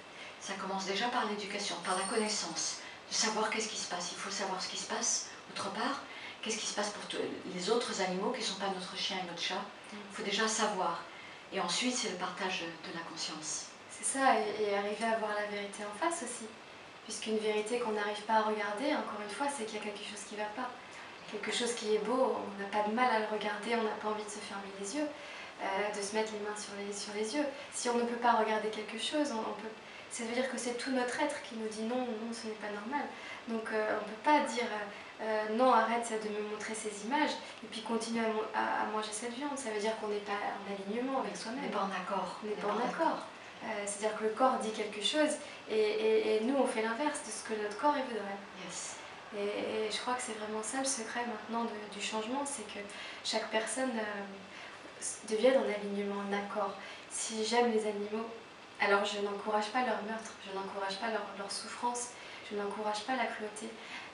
ça 0.54 0.54
commence 0.60 0.86
déjà 0.86 1.08
par 1.10 1.26
l'éducation, 1.30 1.76
par 1.86 1.96
la 1.98 2.04
connaissance, 2.06 2.78
de 3.10 3.14
savoir 3.14 3.50
qu'est-ce 3.52 3.68
qui 3.70 3.78
se 3.78 3.88
passe. 3.90 4.12
Il 4.12 4.18
faut 4.18 4.32
savoir 4.32 4.62
ce 4.62 4.70
qui 4.70 4.78
se 4.78 4.88
passe 4.88 5.28
autre 5.52 5.70
part, 5.74 6.02
qu'est-ce 6.42 6.58
qui 6.58 6.66
se 6.66 6.74
passe 6.74 6.90
pour 6.90 7.04
les 7.54 7.70
autres 7.70 8.02
animaux 8.02 8.32
qui 8.32 8.40
ne 8.40 8.46
sont 8.46 8.60
pas 8.60 8.70
notre 8.70 8.98
chien 8.98 9.18
et 9.24 9.28
notre 9.30 9.42
chat. 9.42 9.62
Il 9.92 10.16
faut 10.16 10.24
déjà 10.24 10.48
savoir. 10.48 11.04
Et 11.54 11.60
ensuite, 11.60 11.96
c'est 11.96 12.10
le 12.10 12.16
partage 12.16 12.62
de 12.62 12.98
la 12.98 13.04
conscience. 13.06 13.68
C'est 13.92 14.18
ça, 14.18 14.36
et, 14.40 14.76
arriver 14.76 15.06
à 15.06 15.18
voir 15.20 15.32
la 15.36 15.46
vérité 15.56 15.84
en 15.86 15.98
face 16.00 16.24
aussi. 16.24 16.46
Puisqu'une 17.04 17.38
vérité 17.38 17.80
qu'on 17.80 17.92
n'arrive 17.92 18.22
pas 18.24 18.36
à 18.36 18.42
regarder, 18.42 18.96
encore 18.96 19.22
une 19.22 19.30
fois, 19.30 19.48
c'est 19.56 19.66
qu'il 19.66 19.78
y 19.78 19.82
a 19.82 19.84
quelque 19.84 20.04
chose 20.04 20.24
qui 20.28 20.36
ne 20.36 20.40
va 20.40 20.50
pas. 20.56 20.70
quelque 21.32 21.52
chose 21.52 21.74
qui 21.74 21.96
est 21.96 22.00
beau, 22.00 22.38
on 22.38 22.62
n'a 22.62 22.70
pas 22.70 22.90
de 22.90 22.94
mal 22.94 23.10
à 23.10 23.20
le 23.20 23.26
regarder, 23.26 23.76
on 23.76 23.84
n'a 23.84 23.98
pas 24.02 24.10
envie 24.10 24.24
de 24.24 24.30
se 24.30 24.40
fermer 24.40 24.70
les 24.80 24.98
yeux, 24.98 25.08
de 25.96 26.02
se 26.02 26.16
mettre 26.16 26.32
les 26.34 26.40
mains 26.40 26.58
sur 26.58 26.74
les, 26.78 26.94
sur 26.94 27.14
les 27.14 27.36
yeux. 27.36 27.46
Si 27.74 27.90
on 27.90 27.98
ne 27.98 28.04
peut 28.04 28.22
pas 28.22 28.34
regarder 28.34 28.70
quelque 28.70 28.98
chose, 28.98 29.34
ça 30.10 30.24
veut 30.24 30.34
dire 30.34 30.50
que 30.50 30.58
c'est 30.58 30.78
tout 30.78 30.92
notre 30.92 31.20
être 31.22 31.42
qui 31.44 31.56
nous 31.56 31.68
dit 31.68 31.84
non, 31.84 32.06
non, 32.06 32.32
ce 32.32 32.48
n'est 32.48 32.62
pas 32.62 32.70
normal. 32.70 33.06
Donc 33.48 33.66
on 33.70 33.76
ne 33.76 34.10
peut 34.10 34.24
pas 34.24 34.42
dire 34.42 34.70
euh, 34.70 34.86
non, 35.52 35.72
arrête 35.72 36.12
de 36.24 36.30
me 36.30 36.50
montrer 36.50 36.76
ces 36.76 37.06
images 37.06 37.32
et 37.64 37.68
puis 37.68 37.82
continue 37.82 38.22
à, 38.54 38.86
manger 38.92 39.12
cette 39.12 39.34
viande. 39.34 39.58
Ça 39.58 39.70
veut 39.70 39.80
dire 39.80 39.98
qu'on 40.00 40.10
n'est 40.10 40.18
pas 40.18 40.34
en 40.34 40.74
alignement 40.74 41.20
avec 41.20 41.38
soi-même. 41.38 41.62
On 41.64 41.68
n'est 41.68 41.74
pas 41.74 41.84
en 41.84 42.02
accord. 42.02 42.40
On 42.44 42.48
n'est 42.48 42.56
pas 42.56 42.68
en 42.68 42.90
accord. 42.90 43.26
Euh, 43.66 43.84
c'est-à-dire 43.86 44.18
que 44.18 44.24
le 44.26 44.30
corps 44.32 44.58
dit 44.58 44.72
quelque 44.72 45.02
chose 45.02 45.38
et, 45.72 46.42
nous 46.44 46.56
on 46.56 46.68
fait 46.68 46.82
l'inverse 46.82 47.22
de 47.26 47.32
ce 47.32 47.44
que 47.48 47.62
notre 47.62 47.78
corps 47.78 47.96
il 47.96 48.04
voudrait. 48.04 48.38
Yes. 48.66 48.98
Et, 49.38 49.90
je 49.90 49.98
crois 50.00 50.16
que 50.16 50.22
c'est 50.22 50.38
vraiment 50.38 50.62
ça 50.62 50.80
le 50.80 50.86
secret 50.86 51.22
maintenant 51.26 51.66
du 51.94 52.02
changement, 52.02 52.44
c'est 52.46 52.68
que 52.68 52.80
chaque 53.24 53.50
personne 53.52 53.92
euh, 53.96 55.04
devienne 55.30 55.58
en 55.58 55.64
alignement, 55.64 56.22
en 56.30 56.34
accord. 56.34 56.74
Si 57.10 57.46
j'aime 57.46 57.72
les 57.72 57.88
animaux, 57.88 58.28
alors 58.82 59.06
je 59.06 59.20
n'encourage 59.22 59.70
pas 59.70 59.80
leur 59.80 60.02
meurtre, 60.04 60.34
je 60.46 60.54
n'encourage 60.54 61.00
pas 61.00 61.08
leur, 61.08 61.26
leur 61.38 61.52
souffrance, 61.52 62.10
je 62.52 62.58
n'encourage 62.58 63.04
pas 63.06 63.16
la 63.16 63.28
cruauté. 63.28 63.70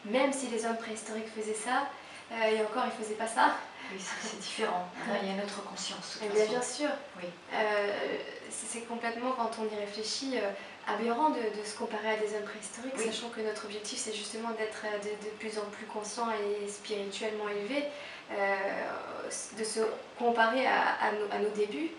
Même 0.06 0.32
si 0.34 0.48
les 0.48 0.66
hommes 0.66 0.78
préhistoriques 0.78 1.30
faisaient 1.36 1.54
ça, 1.54 1.88
euh, 2.32 2.36
et 2.52 2.62
encore 2.62 2.84
ils 2.86 3.00
ne 3.00 3.04
faisaient 3.04 3.16
pas 3.16 3.28
ça. 3.28 3.56
Oui, 3.92 4.00
c'est 4.22 4.40
différent. 4.40 4.88
Il 5.22 5.28
y 5.28 5.32
a 5.32 5.34
une 5.34 5.42
autre 5.42 5.64
conscience. 5.64 6.20
Eh 6.24 6.30
bien, 6.30 6.46
bien 6.46 6.62
sûr. 6.62 6.90
Oui. 7.18 7.28
Euh, 7.54 8.18
c'est 8.50 8.82
complètement, 8.82 9.32
quand 9.32 9.50
on 9.60 9.76
y 9.76 9.80
réfléchit, 9.80 10.38
euh, 10.38 10.52
aberrant 10.88 11.32
de, 11.32 11.42
se 11.64 11.78
comparer 11.78 12.12
à 12.12 12.18
des 12.18 12.36
hommes 12.36 12.44
préhistoriques, 12.44 12.98
sachant 12.98 13.30
que 13.30 13.42
notre 13.42 13.66
objectif 13.66 14.00
c'est 14.00 14.14
justement 14.14 14.50
d'être 14.52 14.86
de, 15.04 15.30
plus 15.38 15.58
en 15.60 15.66
plus 15.72 15.86
conscient 15.86 16.28
et 16.32 16.68
spirituellement 16.68 17.48
élevé, 17.48 17.86
de 18.32 19.64
se 19.64 19.82
comparer 20.18 20.66
à, 20.66 21.12
nos, 21.12 21.32
à 21.32 21.40
nos, 21.40 21.50
débuts, 21.50 21.92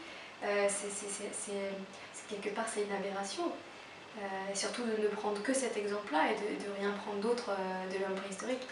c'est 0.42 0.88
quelque 2.28 2.52
part 2.52 2.64
c'est 2.69 2.83
une 2.83 2.92
aberration. 2.92 3.52
Euh, 4.19 4.52
et 4.52 4.57
surtout 4.57 4.83
de 4.83 4.90
ne 5.00 5.09
prendre 5.09 5.40
que 5.40 5.55
cet 5.55 5.76
exemple-là 5.76 6.33
et 6.33 6.35
de, 6.35 6.71
rien 6.79 6.90
prendre 6.90 7.21
d'autre 7.21 7.50
euh, 7.50 7.93
de 7.93 8.02
l'homme 8.02 8.17
préhistorique. 8.17 8.67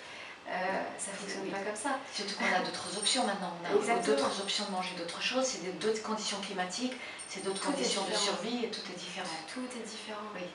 Euh, 0.49 0.51
ça 0.99 1.13
ne 1.13 1.17
fonctionne 1.17 1.47
pas 1.51 1.61
comme 1.61 1.77
ça. 1.77 2.01
Surtout 2.13 2.35
qu'on 2.37 2.47
a 2.47 2.65
d'autres 2.65 2.99
options 2.99 3.25
maintenant. 3.25 3.53
On 3.71 3.89
a 3.89 3.99
d'autres 4.01 4.41
options 4.41 4.65
de 4.65 4.71
manger 4.73 4.97
d'autres 4.97 5.23
choses, 5.23 5.45
c'est 5.45 5.79
d'autres 5.79 6.03
conditions 6.03 6.39
climatiques, 6.41 6.97
c'est 7.29 7.45
d'autres 7.45 7.63
conditions 7.63 8.03
de 8.05 8.15
survie 8.15 8.65
et 8.65 8.71
tout 8.71 8.81
est 8.91 8.99
différent. 8.99 9.37
Tout 9.53 9.69
est 9.77 9.87
différent. 9.87 10.25
Oui. 10.35 10.49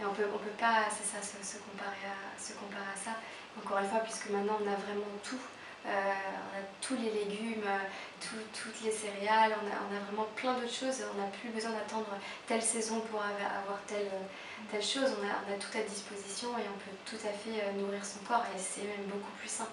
Et 0.00 0.04
on 0.04 0.12
peut, 0.14 0.26
on 0.34 0.38
peut 0.38 0.56
pas, 0.58 0.88
c'est 0.90 1.06
ça, 1.06 1.22
se, 1.22 1.58
comparer 1.58 2.08
à, 2.08 2.40
se 2.40 2.54
comparer 2.54 2.90
à 2.92 2.98
ça. 2.98 3.12
Encore 3.56 3.78
une 3.78 3.88
fois, 3.88 4.00
puisque 4.00 4.30
maintenant 4.30 4.58
on 4.58 4.66
a 4.66 4.74
vraiment 4.74 5.12
tout. 5.22 5.38
On 5.86 5.90
a 5.90 6.64
tous 6.80 6.96
les 6.96 7.10
légumes, 7.10 7.68
toutes 8.20 8.84
les 8.84 8.90
céréales, 8.90 9.52
on 9.62 9.66
a, 9.66 9.76
on 9.88 9.96
a 9.96 10.00
vraiment 10.06 10.28
plein 10.34 10.54
d'autres 10.54 10.72
choses. 10.72 11.04
On 11.14 11.20
n'a 11.20 11.28
plus 11.28 11.50
besoin 11.50 11.72
d'attendre 11.72 12.08
telle 12.46 12.62
saison 12.62 13.00
pour 13.00 13.20
avoir 13.20 13.80
telle, 13.86 14.10
telle 14.70 14.82
chose. 14.82 15.10
On 15.20 15.24
a, 15.24 15.44
on 15.46 15.54
a, 15.54 15.58
tout 15.58 15.76
à 15.76 15.82
disposition 15.82 16.48
et 16.58 16.64
on 16.68 16.78
peut 16.78 16.96
tout 17.04 17.20
à 17.26 17.32
fait 17.32 17.62
euh, 17.62 17.72
nourrir 17.72 18.04
son 18.04 18.20
corps 18.20 18.44
et 18.54 18.58
c'est 18.58 18.82
même 18.82 19.06
beaucoup 19.06 19.32
plus 19.38 19.48
sain. 19.48 19.68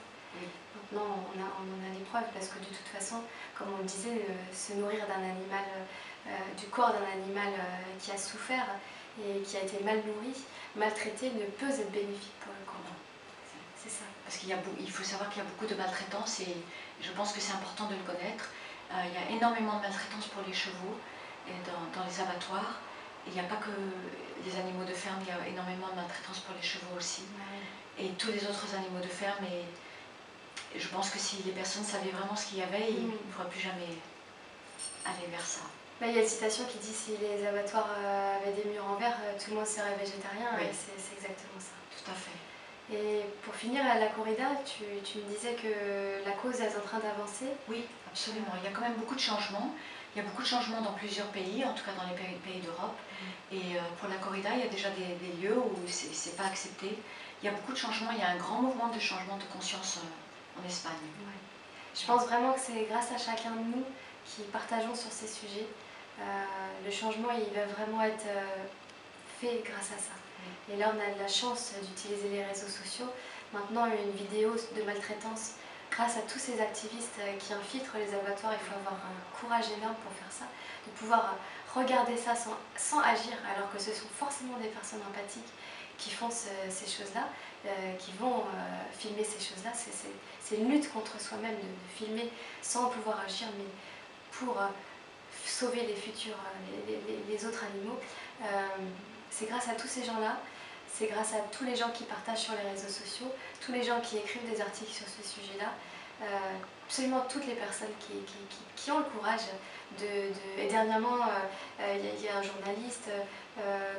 Maintenant, 0.75 1.27
on, 1.31 1.39
a, 1.39 1.47
on 1.59 1.67
en 1.67 1.91
a 1.91 1.93
des 1.95 2.03
preuves 2.05 2.27
parce 2.33 2.47
que 2.47 2.59
de 2.59 2.65
toute 2.65 2.87
façon, 2.93 3.21
comme 3.57 3.67
on 3.73 3.77
le 3.77 3.83
disait, 3.83 4.27
euh, 4.27 4.53
se 4.53 4.73
nourrir 4.73 5.07
d'un 5.07 5.23
animal, 5.23 5.63
euh, 6.27 6.29
du 6.57 6.67
corps 6.67 6.91
d'un 6.91 7.21
animal 7.21 7.53
qui 7.99 8.11
a 8.11 8.17
souffert 8.17 8.67
et 9.19 9.41
qui 9.41 9.57
a 9.57 9.63
été 9.63 9.83
mal 9.83 9.97
nourri, 9.97 10.35
maltraité, 10.75 11.31
ne 11.31 11.45
peut 11.45 11.69
être 11.69 11.91
bénéfique 11.91 12.39
pour 12.39 12.53
le 12.57 12.65
corps. 12.65 13.00
C'est 13.81 13.89
ça. 13.89 14.05
Parce 14.23 14.37
qu'il 14.37 14.55
il 14.79 14.91
faut 14.91 15.03
savoir 15.03 15.29
qu'il 15.29 15.41
y 15.41 15.45
a 15.45 15.49
beaucoup 15.49 15.65
de 15.65 15.75
maltraitance 15.75 16.41
et 16.41 16.55
je 17.01 17.11
pense 17.11 17.33
que 17.33 17.39
c'est 17.39 17.53
important 17.53 17.87
de 17.87 17.95
le 17.95 18.03
connaître. 18.03 18.49
Euh, 18.91 19.03
il 19.07 19.13
y 19.13 19.17
a 19.17 19.37
énormément 19.37 19.77
de 19.77 19.81
maltraitance 19.81 20.27
pour 20.27 20.43
les 20.45 20.53
chevaux 20.53 20.97
et 21.47 21.57
dans, 21.65 22.05
les 22.05 22.19
abattoirs. 22.21 22.79
Il 23.25 23.33
n'y 23.33 23.39
a 23.39 23.43
pas 23.43 23.57
que 23.57 23.71
les 24.45 24.55
animaux 24.59 24.83
de 24.83 24.93
ferme, 24.93 25.17
il 25.21 25.27
y 25.27 25.31
a 25.31 25.47
énormément 25.47 25.87
de 25.89 25.95
maltraitance 25.95 26.39
pour 26.39 26.55
les 26.55 26.61
chevaux 26.61 26.93
aussi. 26.97 27.23
Et 27.97 28.09
tous 28.17 28.31
les 28.31 28.43
autres 28.45 28.65
animaux 28.75 29.01
de 29.01 29.09
ferme. 29.09 29.45
Et, 29.45 29.65
je 30.77 30.87
pense 30.87 31.09
que 31.09 31.19
si 31.19 31.43
les 31.43 31.51
personnes 31.51 31.83
savaient 31.83 32.11
vraiment 32.11 32.35
ce 32.35 32.47
qu'il 32.47 32.59
y 32.59 32.63
avait, 32.63 32.91
ils 32.91 33.07
ne 33.07 33.11
mm. 33.11 33.31
pourraient 33.33 33.49
plus 33.49 33.59
jamais 33.59 33.91
aller 35.05 35.27
vers 35.29 35.45
ça. 35.45 35.61
Bah, 35.99 36.07
il 36.07 36.15
y 36.15 36.19
a 36.19 36.21
une 36.21 36.27
citation 36.27 36.63
qui 36.65 36.77
dit 36.77 36.93
si 36.93 37.17
les 37.17 37.45
abattoirs 37.45 37.89
euh, 37.97 38.37
avaient 38.37 38.53
des 38.53 38.69
murs 38.69 38.85
en 38.85 38.95
verre, 38.95 39.17
euh, 39.23 39.37
tout 39.37 39.51
le 39.51 39.57
monde 39.57 39.67
serait 39.67 39.95
végétarien. 39.95 40.57
Et 40.59 40.71
c'est 40.71 41.13
exactement 41.13 41.59
ça. 41.59 41.75
Tout 41.91 42.09
à 42.09 42.13
fait. 42.13 42.50
Et 42.91 43.21
pour 43.43 43.55
finir, 43.55 43.85
à 43.85 43.97
la 43.97 44.07
corrida, 44.07 44.43
tu, 44.65 44.83
me 44.83 45.23
disais 45.29 45.53
que 45.53 46.25
la 46.25 46.33
cause 46.33 46.59
est 46.59 46.75
en 46.75 46.81
train 46.81 46.99
d'avancer 46.99 47.45
Oui, 47.69 47.85
absolument. 48.11 48.51
Il 48.61 48.65
y 48.65 48.67
a 48.67 48.75
quand 48.75 48.81
même 48.81 48.95
beaucoup 48.95 49.15
de 49.15 49.19
changements. 49.19 49.73
Il 50.13 50.21
y 50.21 50.25
a 50.25 50.27
beaucoup 50.27 50.41
de 50.41 50.47
changements 50.47 50.81
dans 50.81 50.91
plusieurs 50.91 51.27
pays, 51.27 51.63
en 51.63 51.73
tout 51.73 51.85
cas 51.85 51.93
dans 51.93 52.09
les 52.09 52.15
pays, 52.15 52.59
d'Europe. 52.59 52.97
Mm. 52.99 53.55
Et 53.55 53.77
euh, 53.77 53.81
pour 53.97 54.09
la 54.09 54.15
corrida, 54.15 54.49
il 54.53 54.59
y 54.59 54.63
a 54.63 54.67
déjà 54.67 54.89
des, 54.89 55.41
lieux 55.41 55.57
où 55.57 55.77
c'est 55.87 56.35
pas 56.35 56.45
accepté. 56.45 56.97
Il 57.41 57.45
y 57.45 57.49
a 57.49 57.53
beaucoup 57.53 57.71
de 57.71 57.77
changements. 57.77 58.11
Il 58.11 58.19
y 58.19 58.23
a 58.23 58.29
un 58.29 58.37
grand 58.37 58.61
mouvement 58.61 58.89
de 58.89 58.99
changement 58.99 59.37
de 59.37 59.45
conscience 59.53 59.99
euh, 59.99 60.61
en 60.61 60.67
Espagne. 60.67 60.91
Je 61.95 62.05
pense 62.05 62.25
vraiment 62.25 62.51
que 62.53 62.59
c'est 62.59 62.87
grâce 62.89 63.11
à 63.13 63.17
chacun 63.17 63.51
de 63.51 63.63
nous 63.75 63.85
qui 64.25 64.41
partageons 64.51 64.95
sur 64.95 65.11
ces 65.11 65.27
sujets. 65.27 65.67
Euh, 66.19 66.23
le 66.85 66.91
changement, 66.91 67.29
il 67.31 67.53
va 67.55 67.65
vraiment 67.67 68.01
être 68.03 68.27
fait 69.39 69.61
grâce 69.65 69.91
à 69.91 69.97
ça. 69.97 70.20
Et 70.71 70.77
là, 70.77 70.93
on 70.95 70.99
a 70.99 71.13
de 71.13 71.19
la 71.19 71.27
chance 71.27 71.73
d'utiliser 71.81 72.29
les 72.29 72.43
réseaux 72.43 72.67
sociaux. 72.67 73.07
Maintenant, 73.53 73.85
une 73.85 74.11
vidéo 74.11 74.55
de 74.75 74.83
maltraitance, 74.83 75.55
grâce 75.91 76.17
à 76.17 76.21
tous 76.21 76.39
ces 76.39 76.61
activistes 76.61 77.19
euh, 77.19 77.35
qui 77.37 77.53
infiltrent 77.53 77.97
les 77.97 78.13
abattoirs, 78.15 78.53
il 78.53 78.65
faut 78.65 78.79
avoir 78.79 78.95
un 78.95 79.39
courage 79.39 79.65
énorme 79.77 79.95
pour 80.03 80.13
faire 80.13 80.31
ça, 80.31 80.45
de 80.87 80.91
pouvoir 80.91 81.35
regarder 81.75 82.15
ça 82.15 82.33
sans, 82.35 82.99
agir, 82.99 83.33
alors 83.53 83.71
que 83.73 83.79
ce 83.79 83.91
sont 83.91 84.07
forcément 84.17 84.57
des 84.57 84.69
personnes 84.69 85.01
empathiques 85.09 85.51
qui 85.97 86.09
font 86.09 86.29
ces 86.31 86.87
choses-là, 86.87 87.27
euh, 87.65 87.93
qui 87.99 88.11
vont 88.13 88.39
euh, 88.39 88.43
filmer 88.97 89.23
ces 89.23 89.39
choses-là. 89.39 89.71
C'est 89.73 90.55
une 90.55 90.71
lutte 90.71 90.91
contre 90.91 91.19
soi-même 91.19 91.55
de, 91.55 91.95
filmer 91.95 92.31
sans 92.61 92.89
pouvoir 92.89 93.19
agir, 93.19 93.47
mais 93.57 93.65
pour 94.31 94.57
sauver 95.45 95.85
les 95.85 95.95
futurs, 95.95 96.37
les, 96.87 97.45
autres 97.45 97.63
animaux. 97.65 97.99
C'est 99.31 99.47
grâce 99.47 99.67
à 99.67 99.73
tous 99.73 99.87
ces 99.87 100.03
gens-là 100.03 100.37
c'est 100.93 101.07
grâce 101.07 101.33
à 101.33 101.39
tous 101.51 101.63
les 101.63 101.75
gens 101.75 101.89
qui 101.89 102.03
partagent 102.03 102.41
sur 102.41 102.53
les 102.53 102.69
réseaux 102.69 102.89
sociaux, 102.89 103.31
tous 103.65 103.71
les 103.71 103.83
gens 103.83 103.99
qui 104.01 104.17
écrivent 104.17 104.47
des 104.49 104.61
articles 104.61 104.91
sur 104.91 105.07
ce 105.07 105.23
sujet-là, 105.23 105.71
euh, 106.21 106.25
absolument 106.85 107.21
toutes 107.29 107.47
les 107.47 107.55
personnes 107.55 107.93
qui, 107.99 108.91
ont 108.91 108.99
le 108.99 109.05
courage 109.05 109.41
de... 109.99 110.61
et 110.61 110.67
dernièrement, 110.67 111.15
euh, 111.15 111.81
euh, 111.81 111.97
il 111.97 112.23
y, 112.23 112.27
a 112.27 112.37
un 112.37 112.43
journaliste 112.43 113.09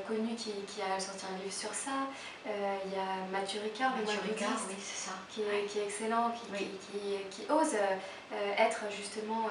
connu 0.07 0.35
qui, 0.35 0.53
a 0.83 1.01
sorti 1.01 1.25
un 1.33 1.39
livre 1.43 1.53
sur 1.53 1.73
ça, 1.73 2.09
il 2.47 2.93
y 2.93 2.97
a 2.97 3.27
Mathieu 3.31 3.61
Ricard, 3.63 3.97
Mathieu 3.97 4.21
Ricard 4.29 4.59
oui, 4.69 4.75
ça. 4.79 5.13
Qui, 5.31 5.43
est, 5.43 5.85
excellent, 5.85 6.33
qui, 6.33 7.47
ose 7.49 7.75
être 8.59 8.81
justement 8.91 9.49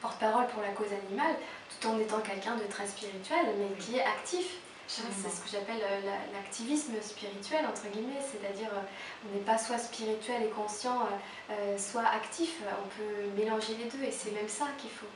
porte-parole 0.00 0.46
pour 0.48 0.62
la 0.62 0.70
cause 0.70 0.92
animale, 0.92 1.36
tout 1.80 1.88
en 1.88 1.98
étant 1.98 2.20
quelqu'un 2.20 2.56
de 2.56 2.64
très 2.64 2.86
spirituel, 2.86 3.46
mais 3.58 3.76
qui 3.78 3.96
est 3.96 4.04
actif 4.04 4.58
c'est 4.88 5.30
ce 5.30 5.40
que 5.40 5.50
j'appelle 5.50 5.80
euh, 5.82 6.00
l'activisme 6.32 6.94
spirituel, 7.02 7.66
entre 7.66 7.88
guillemets, 7.88 8.20
c'est-à-dire 8.20 8.68
euh, 8.72 8.80
on 9.26 9.34
n'est 9.34 9.44
pas 9.44 9.58
soit 9.58 9.78
spirituel 9.78 10.44
et 10.44 10.50
conscient, 10.50 11.08
euh, 11.50 11.78
soit 11.78 12.06
actif, 12.06 12.60
on 12.84 12.88
peut 12.88 13.40
mélanger 13.40 13.74
les 13.76 13.90
deux 13.90 14.04
et 14.04 14.12
c'est 14.12 14.30
même 14.32 14.48
ça 14.48 14.66
qu'il 14.78 14.90
faut 14.90 15.06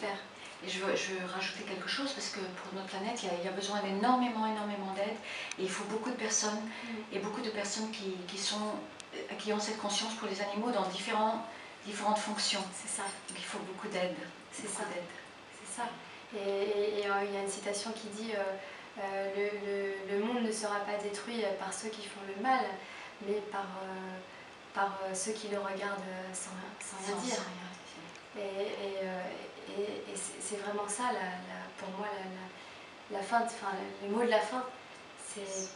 faire. 0.00 0.18
Et 0.64 0.70
je 0.70 0.78
veux, 0.82 0.96
je 0.96 1.12
rajouter 1.34 1.64
quelque 1.64 1.88
chose 1.88 2.10
parce 2.12 2.30
que 2.30 2.40
pour 2.40 2.72
notre 2.74 2.86
planète, 2.86 3.22
il 3.22 3.44
y 3.44 3.48
a, 3.48 3.52
besoin 3.52 3.82
d'énormément, 3.82 4.46
énormément 4.46 4.92
d'aide 4.94 5.16
et 5.58 5.62
il 5.62 5.70
faut 5.70 5.84
beaucoup 5.84 6.10
de 6.10 6.16
personnes 6.16 6.60
mm. 6.84 7.16
et 7.16 7.18
beaucoup 7.18 7.42
de 7.42 7.50
personnes 7.50 7.90
qui, 7.90 8.16
qui, 8.26 8.38
sont, 8.38 8.72
qui 9.38 9.52
ont 9.52 9.60
cette 9.60 9.78
conscience 9.78 10.14
pour 10.14 10.28
les 10.28 10.40
animaux 10.40 10.70
dans 10.70 10.88
différents, 10.88 11.44
différentes 11.84 12.18
fonctions. 12.18 12.62
C'est 12.72 12.88
ça. 12.88 13.02
Donc 13.28 13.36
il 13.36 13.44
faut 13.44 13.58
beaucoup 13.58 13.88
d'aide. 13.88 14.16
C'est 14.50 14.68
ça. 14.68 14.82
C'est 15.60 15.82
ça. 15.82 15.88
Et 16.34 16.94
il 16.98 17.04
y 17.04 17.36
a 17.36 17.42
une 17.42 17.48
citation 17.48 17.92
qui 17.92 18.08
dit 18.08 18.32
euh, 18.32 18.42
le, 18.98 20.18
monde 20.18 20.42
ne 20.42 20.52
sera 20.52 20.80
pas 20.80 20.96
détruit 21.02 21.42
par 21.58 21.72
ceux 21.72 21.88
qui 21.88 22.06
font 22.06 22.20
le 22.26 22.42
mal, 22.42 22.64
mais 23.26 23.40
par, 23.52 23.60
euh, 23.82 24.18
par 24.74 24.98
euh, 25.04 25.14
ceux 25.14 25.32
qui 25.32 25.48
le 25.48 25.58
regardent 25.58 26.00
sans, 26.32 26.50
rien 27.06 27.16
dire. 27.22 27.38
Et, 28.38 30.14
c'est 30.14 30.56
vraiment 30.56 30.88
ça, 30.88 31.04
pour 31.78 31.88
moi, 31.98 32.06
la, 33.10 33.20
fin, 33.20 33.42
enfin, 33.42 33.72
le 34.02 34.08
mot 34.08 34.22
de 34.22 34.30
la 34.30 34.40
fin. 34.40 34.64
C'est 35.26 35.70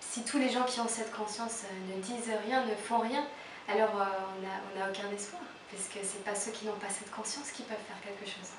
si 0.00 0.24
tous 0.24 0.38
les 0.38 0.50
gens 0.50 0.64
qui 0.64 0.80
ont 0.80 0.88
cette 0.88 1.12
conscience 1.12 1.62
ne 1.88 2.02
disent 2.02 2.30
rien, 2.46 2.66
ne 2.66 2.74
font 2.74 2.98
rien, 2.98 3.24
alors 3.68 3.90
on 3.94 4.78
n'a 4.78 4.90
aucun 4.90 5.10
espoir, 5.14 5.40
puisque 5.68 6.04
ce 6.04 6.18
n'est 6.18 6.24
pas 6.24 6.34
ceux 6.34 6.50
qui 6.50 6.66
n'ont 6.66 6.72
pas 6.74 6.90
cette 6.90 7.10
conscience 7.10 7.50
qui 7.52 7.62
peuvent 7.62 7.78
faire 7.86 8.00
quelque 8.02 8.28
chose. 8.28 8.50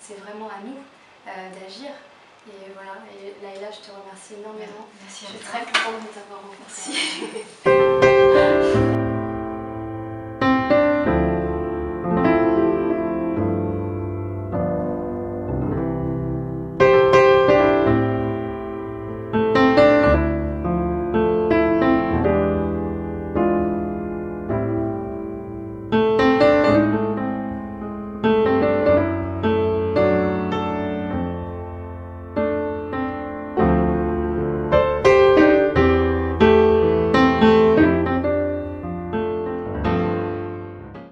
C'est 0.00 0.14
vraiment 0.20 0.48
à 0.48 0.60
nous 0.64 0.78
d'agir 1.60 1.90
et 2.48 2.72
voilà, 2.74 2.94
et 3.12 3.34
Laïla, 3.42 3.70
je 3.70 3.80
te 3.80 3.90
remercie 3.90 4.34
énormément. 4.34 4.86
Merci 5.02 5.26
je 5.26 5.32
suis 5.36 5.44
très 5.44 5.60
contente 5.60 6.02
de 6.02 6.08
t'avoir 6.08 6.40
rencontré. 6.42 6.92